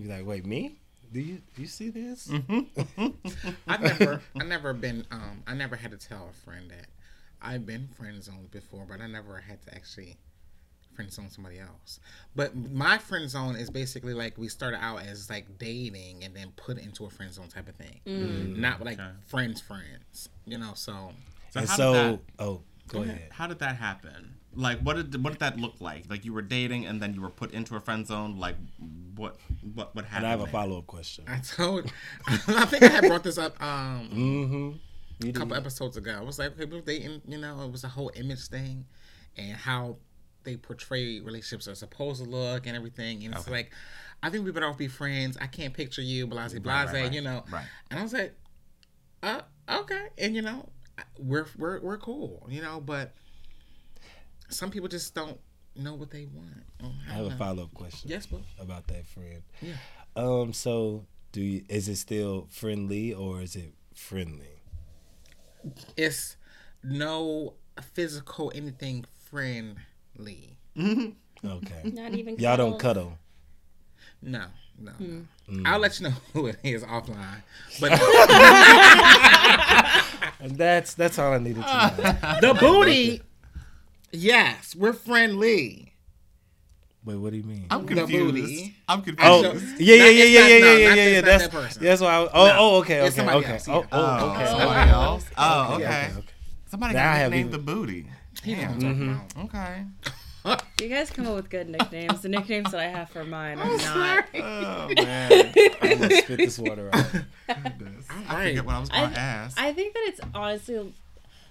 [0.01, 0.77] be like, wait, me?
[1.13, 2.29] Do you do you see this?
[2.29, 2.81] Mm-hmm.
[3.01, 3.51] Mm-hmm.
[3.69, 6.87] I never, I never been, um, I never had to tell a friend that
[7.41, 10.17] I've been friend zoned before, but I never had to actually
[10.95, 12.01] friend zone somebody else.
[12.35, 16.53] But my friend zone is basically like we started out as like dating and then
[16.57, 18.57] put into a friend zone type of thing, mm.
[18.57, 19.11] not like Okay.
[19.27, 20.29] friends, friends.
[20.47, 21.13] You know, so
[21.53, 23.29] So and how so, did that, oh, go ahead.
[23.31, 24.35] how did that happen?
[24.55, 26.11] Like what did what did that look like?
[26.11, 28.39] Like you were dating and then you were put into a friend zone.
[28.39, 28.57] Like
[29.17, 29.37] what
[29.75, 30.27] what what And happened?
[30.27, 31.25] I have a follow up question.
[31.29, 31.91] I told,
[32.27, 35.29] I think I had brought this up um, Mm-hmm.
[35.29, 36.17] A couple episodes ago.
[36.19, 38.87] I was like, okay, we were dating, you know, it was a whole image thing
[39.37, 39.99] and how
[40.43, 43.25] they portray relationships are supposed to look and everything.
[43.25, 43.53] And it's Okay.
[43.53, 43.73] like,
[44.23, 45.37] I think we better off be friends.
[45.41, 47.13] I can't picture you, blase, blase, right, right.
[47.13, 47.45] you know.
[47.53, 47.67] Right.
[47.91, 48.35] And I was like,
[49.23, 50.09] uh, okay.
[50.19, 50.69] And, you know,
[51.19, 53.13] we're, we're, we're cool, you know, but
[54.49, 55.39] some people just don't
[55.75, 56.65] know what they want.
[56.83, 58.11] Oh, I have don't a follow up question.
[58.11, 58.41] Yes, bro.
[58.61, 59.43] about that friend.
[59.61, 59.75] Yeah.
[60.15, 60.53] Um.
[60.53, 64.61] So, do you, is it still friendly or is it friendly?
[65.97, 66.37] It's
[66.83, 67.55] no
[67.95, 70.59] physical anything friendly.
[70.77, 71.83] Okay.
[71.85, 73.19] Not even Y'all don't cuddle.
[74.21, 74.45] No,
[74.83, 75.23] no, Hmm.
[75.49, 75.71] no.
[75.71, 77.43] I'll let you know who it is offline.
[77.81, 77.93] But
[80.41, 81.95] And that's that's all I needed to
[82.41, 82.53] know.
[82.53, 83.23] the booty,
[84.11, 85.89] yes, we're friendly.
[87.05, 87.67] Wait, what do you mean?
[87.69, 88.09] I'm confused.
[88.13, 88.35] The confused.
[88.35, 88.77] booty.
[88.89, 89.29] I'm confused.
[89.29, 91.21] Oh, So- yeah, yeah, yeah, yeah, yeah, yeah, yeah, yeah.
[91.21, 91.83] That's that person.
[91.83, 92.15] that's why.
[92.15, 92.57] I, oh, No.
[92.59, 93.53] oh, okay, It's okay, okay.
[93.55, 93.87] else, Oh, yeah.
[93.91, 94.47] oh, Oh, okay.
[94.47, 95.25] somebody else.
[95.37, 95.85] Oh, Okay, okay.
[96.07, 96.27] okay, okay.
[96.71, 98.07] Somebody Now got have nicknamed the booty.
[98.45, 99.19] You know what I'm Damn.
[99.19, 99.45] talking about.
[99.57, 99.85] Okay.
[100.81, 102.23] You guys come up with good nicknames.
[102.23, 104.25] The nicknames that I have for mine are not.
[104.35, 105.53] Oh man.
[105.81, 107.07] I'm gonna spit this water out.
[107.49, 109.61] I forget what I was going to ask.
[109.61, 110.93] I think that it's honestly,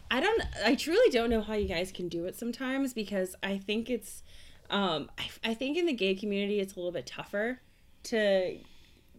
[0.09, 3.57] I don't, I truly don't know how you guys can do it sometimes because I
[3.57, 4.21] think it's,
[4.69, 7.61] um, I, I think in the gay community it's a little bit tougher
[8.03, 8.57] to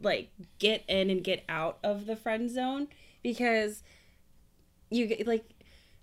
[0.02, 2.88] like get in and get out of the friend zone
[3.22, 3.82] because
[4.90, 5.48] you get like.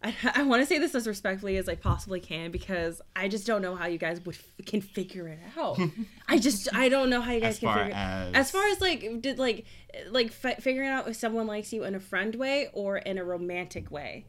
[0.01, 3.45] I, I want to say this as respectfully as I possibly can because I just
[3.45, 5.77] don't know how you guys would can figure it out.
[6.27, 8.67] I just I don't know how you guys as can far figure as as far
[8.69, 9.65] as like did like
[10.09, 13.23] like f- figuring out if someone likes you in a friend way or in a
[13.23, 14.25] romantic way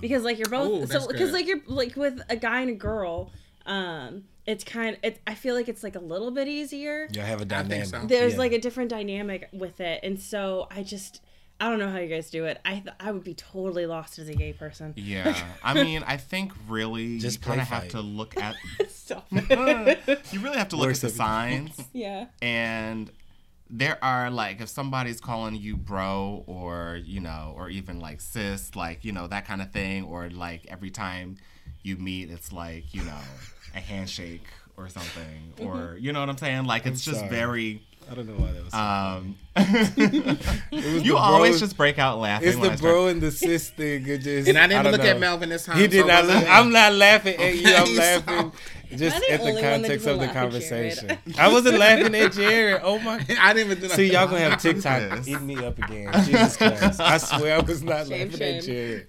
[0.00, 2.74] because like you're both that's so because like you're like with a guy and a
[2.74, 3.30] girl
[3.66, 7.24] um it's kind of it, i feel like it's like a little bit easier Y'all
[7.24, 7.86] have a dynamic.
[7.86, 8.00] so.
[8.06, 8.38] there's Yeah.
[8.38, 11.20] like a different dynamic with it and so i just
[11.60, 12.60] i don't know how you guys do it.
[12.64, 14.94] I th- i would be totally lost as a gay person.
[14.96, 18.54] Yeah, I mean, I think really Just you kind of have to look at.
[18.88, 21.76] Stop you really have to look Worst at the signs.
[21.92, 22.26] Yeah.
[22.40, 23.10] And
[23.68, 28.74] there are like if somebody's calling you bro or you know or even like sis
[28.74, 31.36] like you know that kind of thing or like every time
[31.82, 33.20] you meet it's like you know
[33.74, 34.46] a handshake
[34.76, 36.04] or something or mm-hmm.
[36.04, 36.64] you know what i'm saying?
[36.64, 37.30] Like it's just sorry.
[37.30, 38.74] very I don't know why that was.
[38.74, 42.92] um it was you always bro- just break out laughing It's when the I start-
[42.92, 44.06] bro and the sis thing.
[44.06, 45.08] It just, And I didn't don't look know.
[45.10, 45.76] at Melvin this time.
[45.78, 46.24] He did so not.
[46.24, 46.50] wasn't Look.
[46.50, 47.74] I'm not laughing at you.
[47.74, 48.52] I'm Okay, laughing
[48.96, 51.18] just Am the at the only one that context of the conversation.
[51.38, 52.80] I wasn't laughing at Jared.
[52.82, 53.14] Oh my.
[53.40, 54.12] I didn't even do See, nothing.
[54.12, 55.28] y'all gonna have TikTok Yes.
[55.28, 56.12] eat me up again.
[56.24, 57.00] Jesus Christ!
[57.00, 58.64] I swear I was not Shame, laughing at.
[58.64, 59.06] Jared.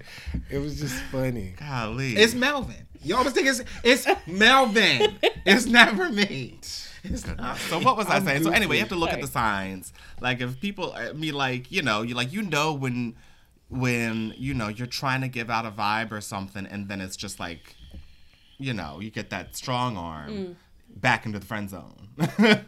[0.51, 1.55] It was just funny.
[1.57, 2.75] golly It's Melvin.
[3.03, 5.15] Y'all always think it's it's Melvin.
[5.45, 6.59] It's never me.
[7.03, 7.57] It's not.
[7.57, 8.43] So what was I I'm saying?
[8.43, 9.91] So anyway, you have to look at the signs.
[10.19, 13.15] Like if people, I mean, like you know, you like you know when
[13.69, 17.15] when you know you're trying to give out a vibe or something, and then it's
[17.15, 17.75] just like,
[18.59, 20.55] you know, you get that strong arm mm.
[20.95, 22.09] back into the friend zone.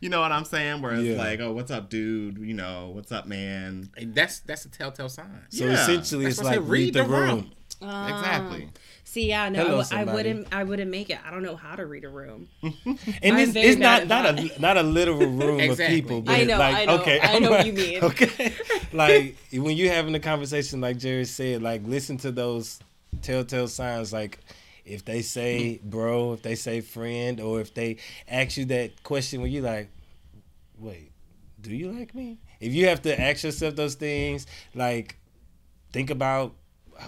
[0.00, 0.82] you know what I'm saying?
[0.82, 1.16] Where it's Yeah.
[1.16, 2.38] like, oh, what's up, dude?
[2.38, 3.90] You know, what's up, man?
[4.02, 5.46] That's that's a telltale sign.
[5.48, 5.82] So Yeah.
[5.82, 7.52] essentially, That's it's like said, read the room.
[7.80, 8.18] Ah.
[8.18, 8.68] exactly.
[9.16, 10.14] See, yeah, no, I Hello, w- I, somebody.
[10.14, 10.48] wouldn't.
[10.52, 11.18] I wouldn't make it.
[11.26, 12.48] I don't know how to read a room.
[12.62, 12.76] And
[13.24, 14.58] I'm it's, it's bad not at not that.
[14.58, 16.00] a not a literal room Exactly.
[16.00, 16.18] of people.
[16.26, 18.00] I But know, like, I know, okay, I know what you mean.
[18.04, 18.52] Okay,
[18.92, 22.78] like when you're having a conversation, like Jerry said, like listen to those
[23.22, 24.38] telltale signs, like.
[24.84, 25.90] If they say mm.
[25.90, 27.96] bro, if they say friend, or if they
[28.28, 29.88] ask you that question when you like,
[30.78, 31.10] wait,
[31.60, 32.38] do you like me?
[32.60, 35.16] If you have to ask yourself those things, like
[35.90, 36.54] think about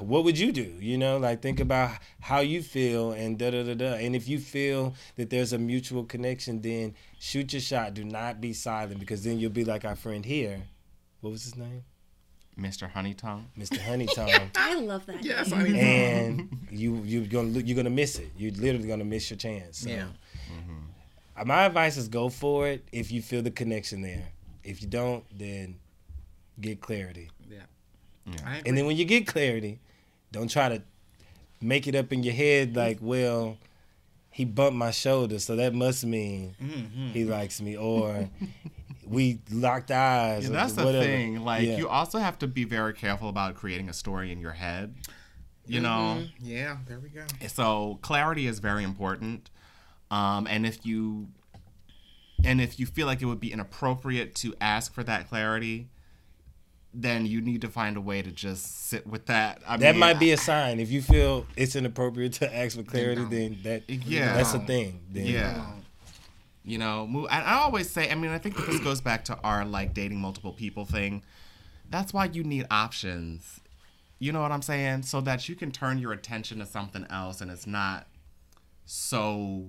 [0.01, 0.72] what would you do?
[0.81, 3.94] You know, like think about how you feel and da da da da.
[3.94, 7.94] And if you feel that there's a mutual connection, then shoot your shot.
[7.94, 10.62] Do not be silent because then you'll be like our friend here.
[11.20, 11.85] What was his name?
[12.59, 12.90] Mr.
[12.90, 13.46] Honeytongue.
[13.57, 13.79] Mr.
[13.79, 14.51] Honeytongue.
[14.57, 15.24] I love that.
[15.24, 15.61] Yes, name.
[15.61, 18.31] I and you you're gonna you're gonna miss it.
[18.37, 19.79] You're literally gonna miss your chance.
[19.79, 20.07] So, yeah.
[21.37, 24.29] uh, my advice is go for it if you feel the connection there.
[24.64, 25.77] If you don't, then
[26.61, 27.31] get clarity.
[28.31, 28.37] Yeah.
[28.41, 28.49] Yeah.
[28.49, 28.69] I agree.
[28.69, 29.81] And then when you get clarity,
[30.33, 30.83] don't try to
[31.61, 33.57] make it up in your head like, well,
[34.31, 37.12] he bumped my shoulder, so that must mean Mhm.
[37.12, 38.29] he likes me, or
[39.07, 40.45] we locked eyes.
[40.45, 41.41] Yeah, or that's the thing.
[41.45, 41.79] Like, Yeah.
[41.79, 44.95] you also have to be very careful about creating a story in your head.
[45.67, 46.31] You know, Mhm.
[46.41, 47.25] Yeah, there we go.
[47.49, 49.51] so clarity is very important.
[50.11, 51.29] Um, and if you
[52.45, 55.88] and if you feel like it would be inappropriate to ask for that clarity,
[57.01, 59.63] then you need to find a way to just sit with that.
[59.67, 60.81] I That mean, might be a sign.
[60.81, 63.31] If you feel it's inappropriate to ask for clarity, don't.
[63.31, 64.35] then that Yeah.
[64.35, 65.01] that's a thing.
[65.13, 65.65] Then Yeah.
[66.65, 69.25] you know move and i always say i mean i think that this goes back
[69.25, 71.23] to our like dating multiple people thing
[71.89, 73.61] that's why you need options
[74.19, 77.41] you know what i'm saying so that you can turn your attention to something else
[77.41, 78.07] and it's not
[78.85, 79.69] so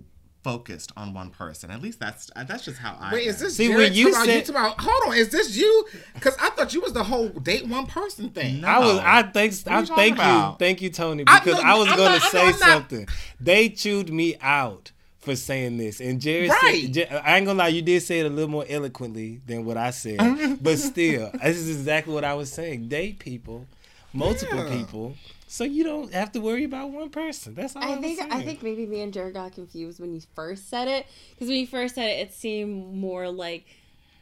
[0.51, 3.29] focused on one person at least that's uh, that's just how i Wait, am.
[3.29, 5.29] is this See, Jared when you talking about, said- you talking about, hold on, is
[5.29, 5.85] this you?
[6.15, 8.61] Because I thought you was the whole date one person thing.
[8.61, 8.67] No.
[8.67, 8.97] I was.
[8.99, 9.53] I thank.
[9.53, 10.55] What are I you talking thank you.
[10.59, 11.23] Thank you, Tony.
[11.23, 13.07] Because know- I, was I'm going to say I'm not- something.
[13.39, 16.93] They chewed me out for saying this, and Jerry Right.
[16.93, 17.67] said, "I ain't gonna lie.
[17.69, 20.17] You did say it a little more eloquently than what I said,
[20.61, 22.87] but still, this is exactly what I was saying.
[22.87, 23.65] Date people,
[24.13, 24.77] multiple Yeah.
[24.77, 25.15] people,
[25.51, 27.55] so you don't have to worry about one person.
[27.55, 28.31] That's all I, I was think saying.
[28.31, 31.57] I think maybe me and Jared got confused when you first said it because when
[31.57, 33.65] you first said it, it seemed more like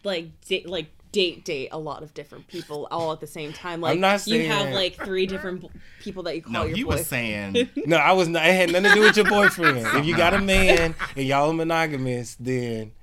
[0.05, 3.81] like da- like date date a lot of different people all at the same time.
[3.81, 6.83] Like not you have like three different b- people that you call no your he
[6.83, 6.99] boyfriend.
[6.99, 8.45] was saying No, I was not.
[8.45, 9.79] It had nothing to do with your boyfriend.
[9.97, 12.93] if you got a man and y'all are monogamous, then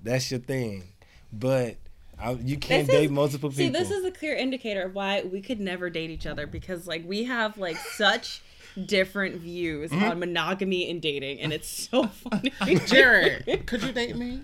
[0.00, 0.84] that's your thing.
[1.32, 1.76] But
[2.20, 3.64] I, you can't This is- date multiple people.
[3.64, 6.86] See, this is a clear indicator of why we could never date each other because
[6.86, 8.42] like we have like such
[8.86, 10.04] different views Mm-hmm.
[10.04, 12.52] on monogamy and dating, and it's so funny.
[12.86, 14.42] Jared, could you date me?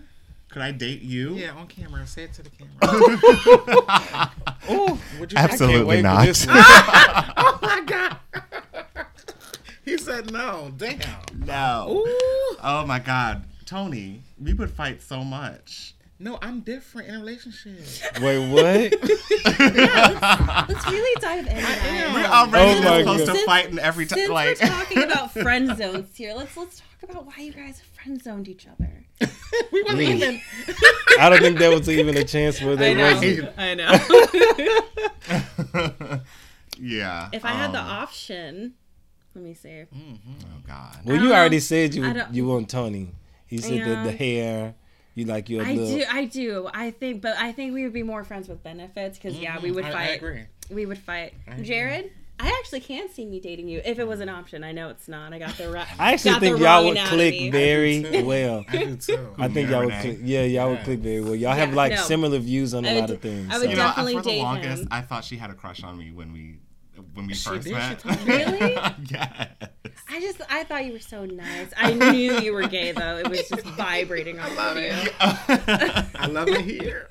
[0.50, 2.06] could i date you Yeah, on camera.
[2.06, 4.30] Say it to the camera.
[4.70, 6.46] Ooh, Would you Absolutely can't not.
[7.36, 8.18] oh my god.
[9.84, 10.72] he said no.
[10.76, 11.00] Damn.
[11.44, 12.56] no Ooh.
[12.62, 18.20] oh my god tony we would fight so much No, I'm different in a relationship.
[18.20, 18.64] Wait, what?
[20.68, 22.12] Let's really dive into that.
[22.14, 23.32] we're already Oh my supposed God.
[23.34, 26.78] to fight in every time Since like we're talking about friend zones here, let's let's
[26.80, 29.04] talk about why you guys friend zoned each other.
[29.72, 30.14] we wasn't Mm.
[30.14, 30.40] even.
[31.20, 33.48] I don't think there was even a chance where there wasn't.
[33.58, 33.98] I know.
[36.78, 38.74] yeah if I had the um, option,
[39.34, 39.84] let me see.
[39.92, 40.18] oh
[40.66, 43.14] god Well, you Um, already said you I don't- you want Tony.
[43.46, 43.84] He said Yeah.
[43.86, 44.74] that the hair,
[45.14, 45.98] you like your I little.
[45.98, 46.70] do, I do.
[46.72, 49.68] I think, but I think we would be more friends with benefits because yeah, we
[49.68, 49.76] mm-hmm.
[49.76, 50.10] would I, fight.
[50.10, 50.42] I agree.
[50.70, 51.34] We would fight.
[51.46, 51.64] agree.
[51.64, 52.10] Jared,
[52.40, 54.64] I actually can see me dating you if it was an option.
[54.64, 55.32] I know it's not.
[55.32, 55.86] I got the right.
[55.98, 58.24] I actually think y'all would click very too.
[58.24, 58.64] well.
[58.68, 59.34] I do too.
[59.38, 60.18] I think y'all would click.
[60.22, 61.36] Yeah, y'all would click very well.
[61.36, 62.02] Y'all have Yeah, like no.
[62.02, 63.54] similar views on a I would lot of things.
[63.54, 63.82] I would You so.
[63.82, 64.88] know, definitely for the date longest, him.
[64.90, 66.56] I thought she had a crush on me when we
[67.14, 67.72] when we She first did?
[67.72, 68.04] Met.
[68.26, 68.72] Really?
[69.10, 69.48] yes.
[70.08, 71.68] I just I thought you were so nice.
[71.76, 73.16] I knew you were gay though.
[73.18, 74.92] It was just vibrating off of you.
[75.20, 77.08] I love it here.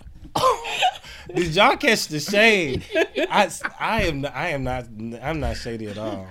[1.33, 2.83] Did y'all catch the shade?
[3.29, 4.85] I, I am I am not
[5.21, 6.27] I'm not shady at all.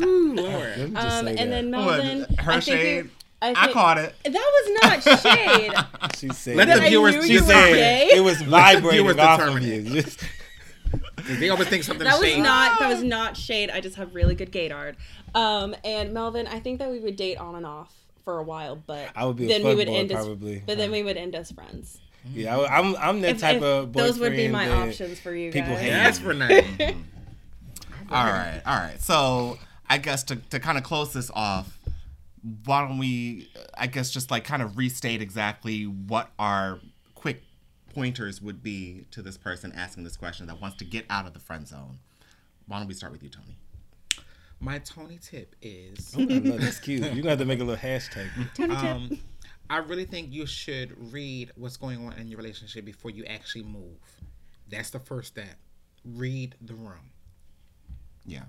[0.00, 0.78] Ooh, Let Lord.
[0.90, 1.70] me just Um, say and then.
[1.70, 3.10] Melvin, What, her I shade?
[3.42, 4.14] I, I think, caught it.
[4.24, 5.72] That was not shade.
[6.16, 7.72] She said Let That the viewers knew she you were determine.
[7.74, 8.06] gay.
[8.10, 9.62] said it was vibrating viewers off of determine
[9.94, 10.02] you.
[10.02, 10.20] Just-
[11.26, 12.40] They always think something That was shady.
[12.40, 13.70] not that was not shade.
[13.70, 14.94] I just have really good gaydar.
[15.34, 17.92] Um, and Melvin, I think that we would date on and off
[18.24, 20.62] for a while, but I would be a then we would fuckboy, end as probably.
[20.66, 21.98] but then we would end as friends.
[22.32, 24.14] yeah, I, am I'm that If- type if of boyfriend.
[24.14, 26.16] those would be my options for you people guys.
[26.18, 26.22] hate.
[26.22, 26.96] for Renee.
[28.10, 29.00] All right, all right.
[29.00, 29.58] So
[29.88, 31.78] I guess to, to kind of close this off,
[32.66, 33.48] why don't we,
[33.78, 36.82] I guess, just like kind of restate exactly what our quick
[37.94, 41.32] pointers would be to this person asking this question that wants to get out of
[41.32, 41.98] the friend zone.
[42.66, 43.58] Why don't we start with you, Tony?
[44.60, 47.02] My Tony tip is I love that's cute.
[47.02, 48.28] You're gonna have to make a little hashtag.
[48.54, 48.84] Tony tip.
[48.84, 49.18] um,
[49.68, 53.64] I really think you should read what's going on in your relationship before you actually
[53.64, 53.98] move.
[54.68, 55.56] That's the first step.
[56.04, 57.10] Read the room.
[58.24, 58.44] Yeah.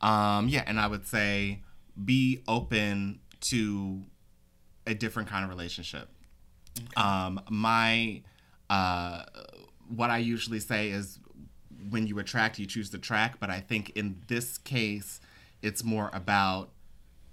[0.00, 1.62] Um, yeah, and I would say
[2.04, 3.20] be open
[3.50, 4.02] to
[4.86, 6.08] a different kind of relationship.
[6.96, 8.22] Um, my
[8.70, 9.22] uh,
[9.88, 11.18] what I usually say is
[11.90, 13.38] when you attract, you choose the track.
[13.38, 15.20] But I think in this case,
[15.62, 16.70] it's more about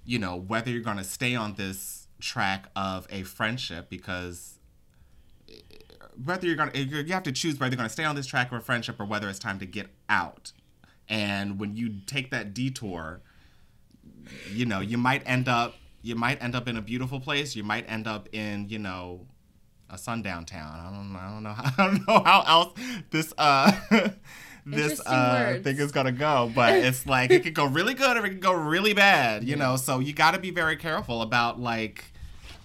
[0.05, 4.59] you know whether you're going to stay on this track of a friendship because
[6.23, 8.27] whether you're going to you have to choose whether you're going to stay on this
[8.27, 10.51] track of a friendship or whether it's time to get out.
[11.09, 13.21] And when you take that detour,
[14.51, 17.55] you know, you might end up you might end up in a beautiful place.
[17.55, 19.25] You might end up in, you know,
[19.93, 20.79] a sundown town.
[20.79, 22.79] I don't I don't know how, I don't know how else
[23.11, 23.71] this uh
[24.65, 26.51] this uh thing is gonna go.
[26.53, 29.55] But it's like it could go really good or it could go really bad, you
[29.55, 29.75] know.
[29.75, 32.05] So you gotta be very careful about like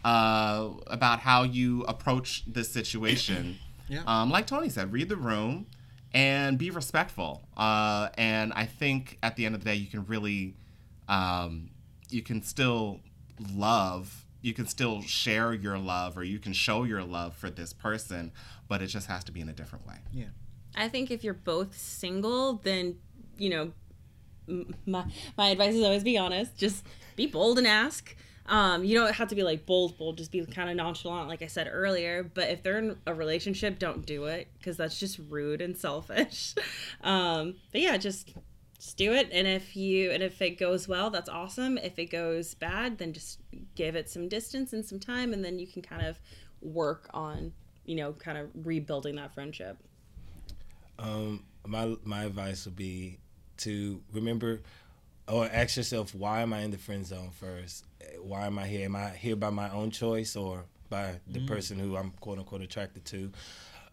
[0.05, 3.59] uh about how you approach this situation.
[3.91, 4.03] Yeah.
[4.07, 5.67] Um, like Tony said, read the room
[6.13, 7.49] and be respectful.
[7.57, 10.57] Uh, and I think at the end of the day, you can really,
[11.09, 11.71] um,
[12.11, 13.01] you can still
[13.55, 17.73] love, you can still share your love, or you can show your love for this
[17.73, 18.33] person,
[18.69, 19.97] but it just has to be in a different way.
[20.13, 20.27] Yeah.
[20.77, 22.97] I think if you're both single, then
[23.37, 23.73] you know,
[24.87, 25.05] my
[25.37, 26.57] my advice is always be honest.
[26.57, 26.85] Just
[27.17, 28.15] be bold and ask.
[28.47, 30.17] Um, you don't have to be like bold, bold.
[30.17, 32.23] Just be kind of nonchalant, like I said earlier.
[32.23, 36.55] But if they're in a relationship, don't do it because that's just rude and selfish.
[37.01, 38.33] Um, but yeah, just
[38.79, 39.29] just do it.
[39.33, 41.79] And if you and if it goes well, that's awesome.
[41.79, 43.41] If it goes bad, then just
[43.75, 46.19] give it some distance and some time, and then you can kind of
[46.61, 47.53] work on
[47.85, 49.79] you know kind of rebuilding that friendship.
[50.99, 53.19] Um, my my advice would be
[53.59, 54.61] to remember
[55.27, 57.85] or ask yourself why am I in the friend zone first?
[58.21, 58.85] Why am I here?
[58.85, 62.63] Am I here by my own choice or by the person who I'm quote unquote
[62.63, 63.33] attracted to?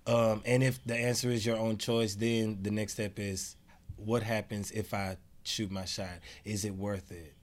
[0.08, 3.55] Um, and if the answer is your own choice, then the next step is
[3.98, 6.20] what happens if I shoot my shot?
[6.44, 7.34] Is it worth it?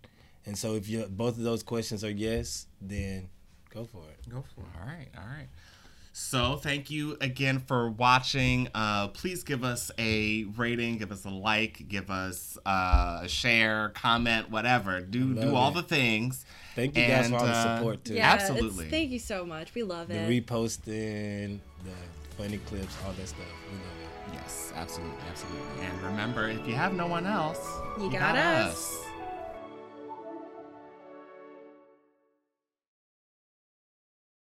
[0.44, 3.28] And so if you both of those questions are yes, then
[3.70, 4.28] go for it.
[4.28, 4.80] Go for it.
[4.80, 5.48] All right, all right.
[6.14, 8.68] So thank you again for watching.
[8.74, 13.90] Uh, please give us a rating, give us a like, give us uh, a share,
[13.94, 15.00] comment, whatever.
[15.00, 16.44] Do Love do all the things.
[16.74, 18.14] Thank you guys for all the uh, support too.
[18.14, 18.90] Yeah, Absolutely.
[18.90, 19.74] Thank you so much.
[19.74, 20.26] We love it.
[20.26, 23.40] The reposting, the funny clips, all that stuff.
[23.70, 24.11] We love it.
[24.32, 25.84] Yes, absolutely, absolutely.
[25.86, 28.98] And remember, if you have no one else, You got us.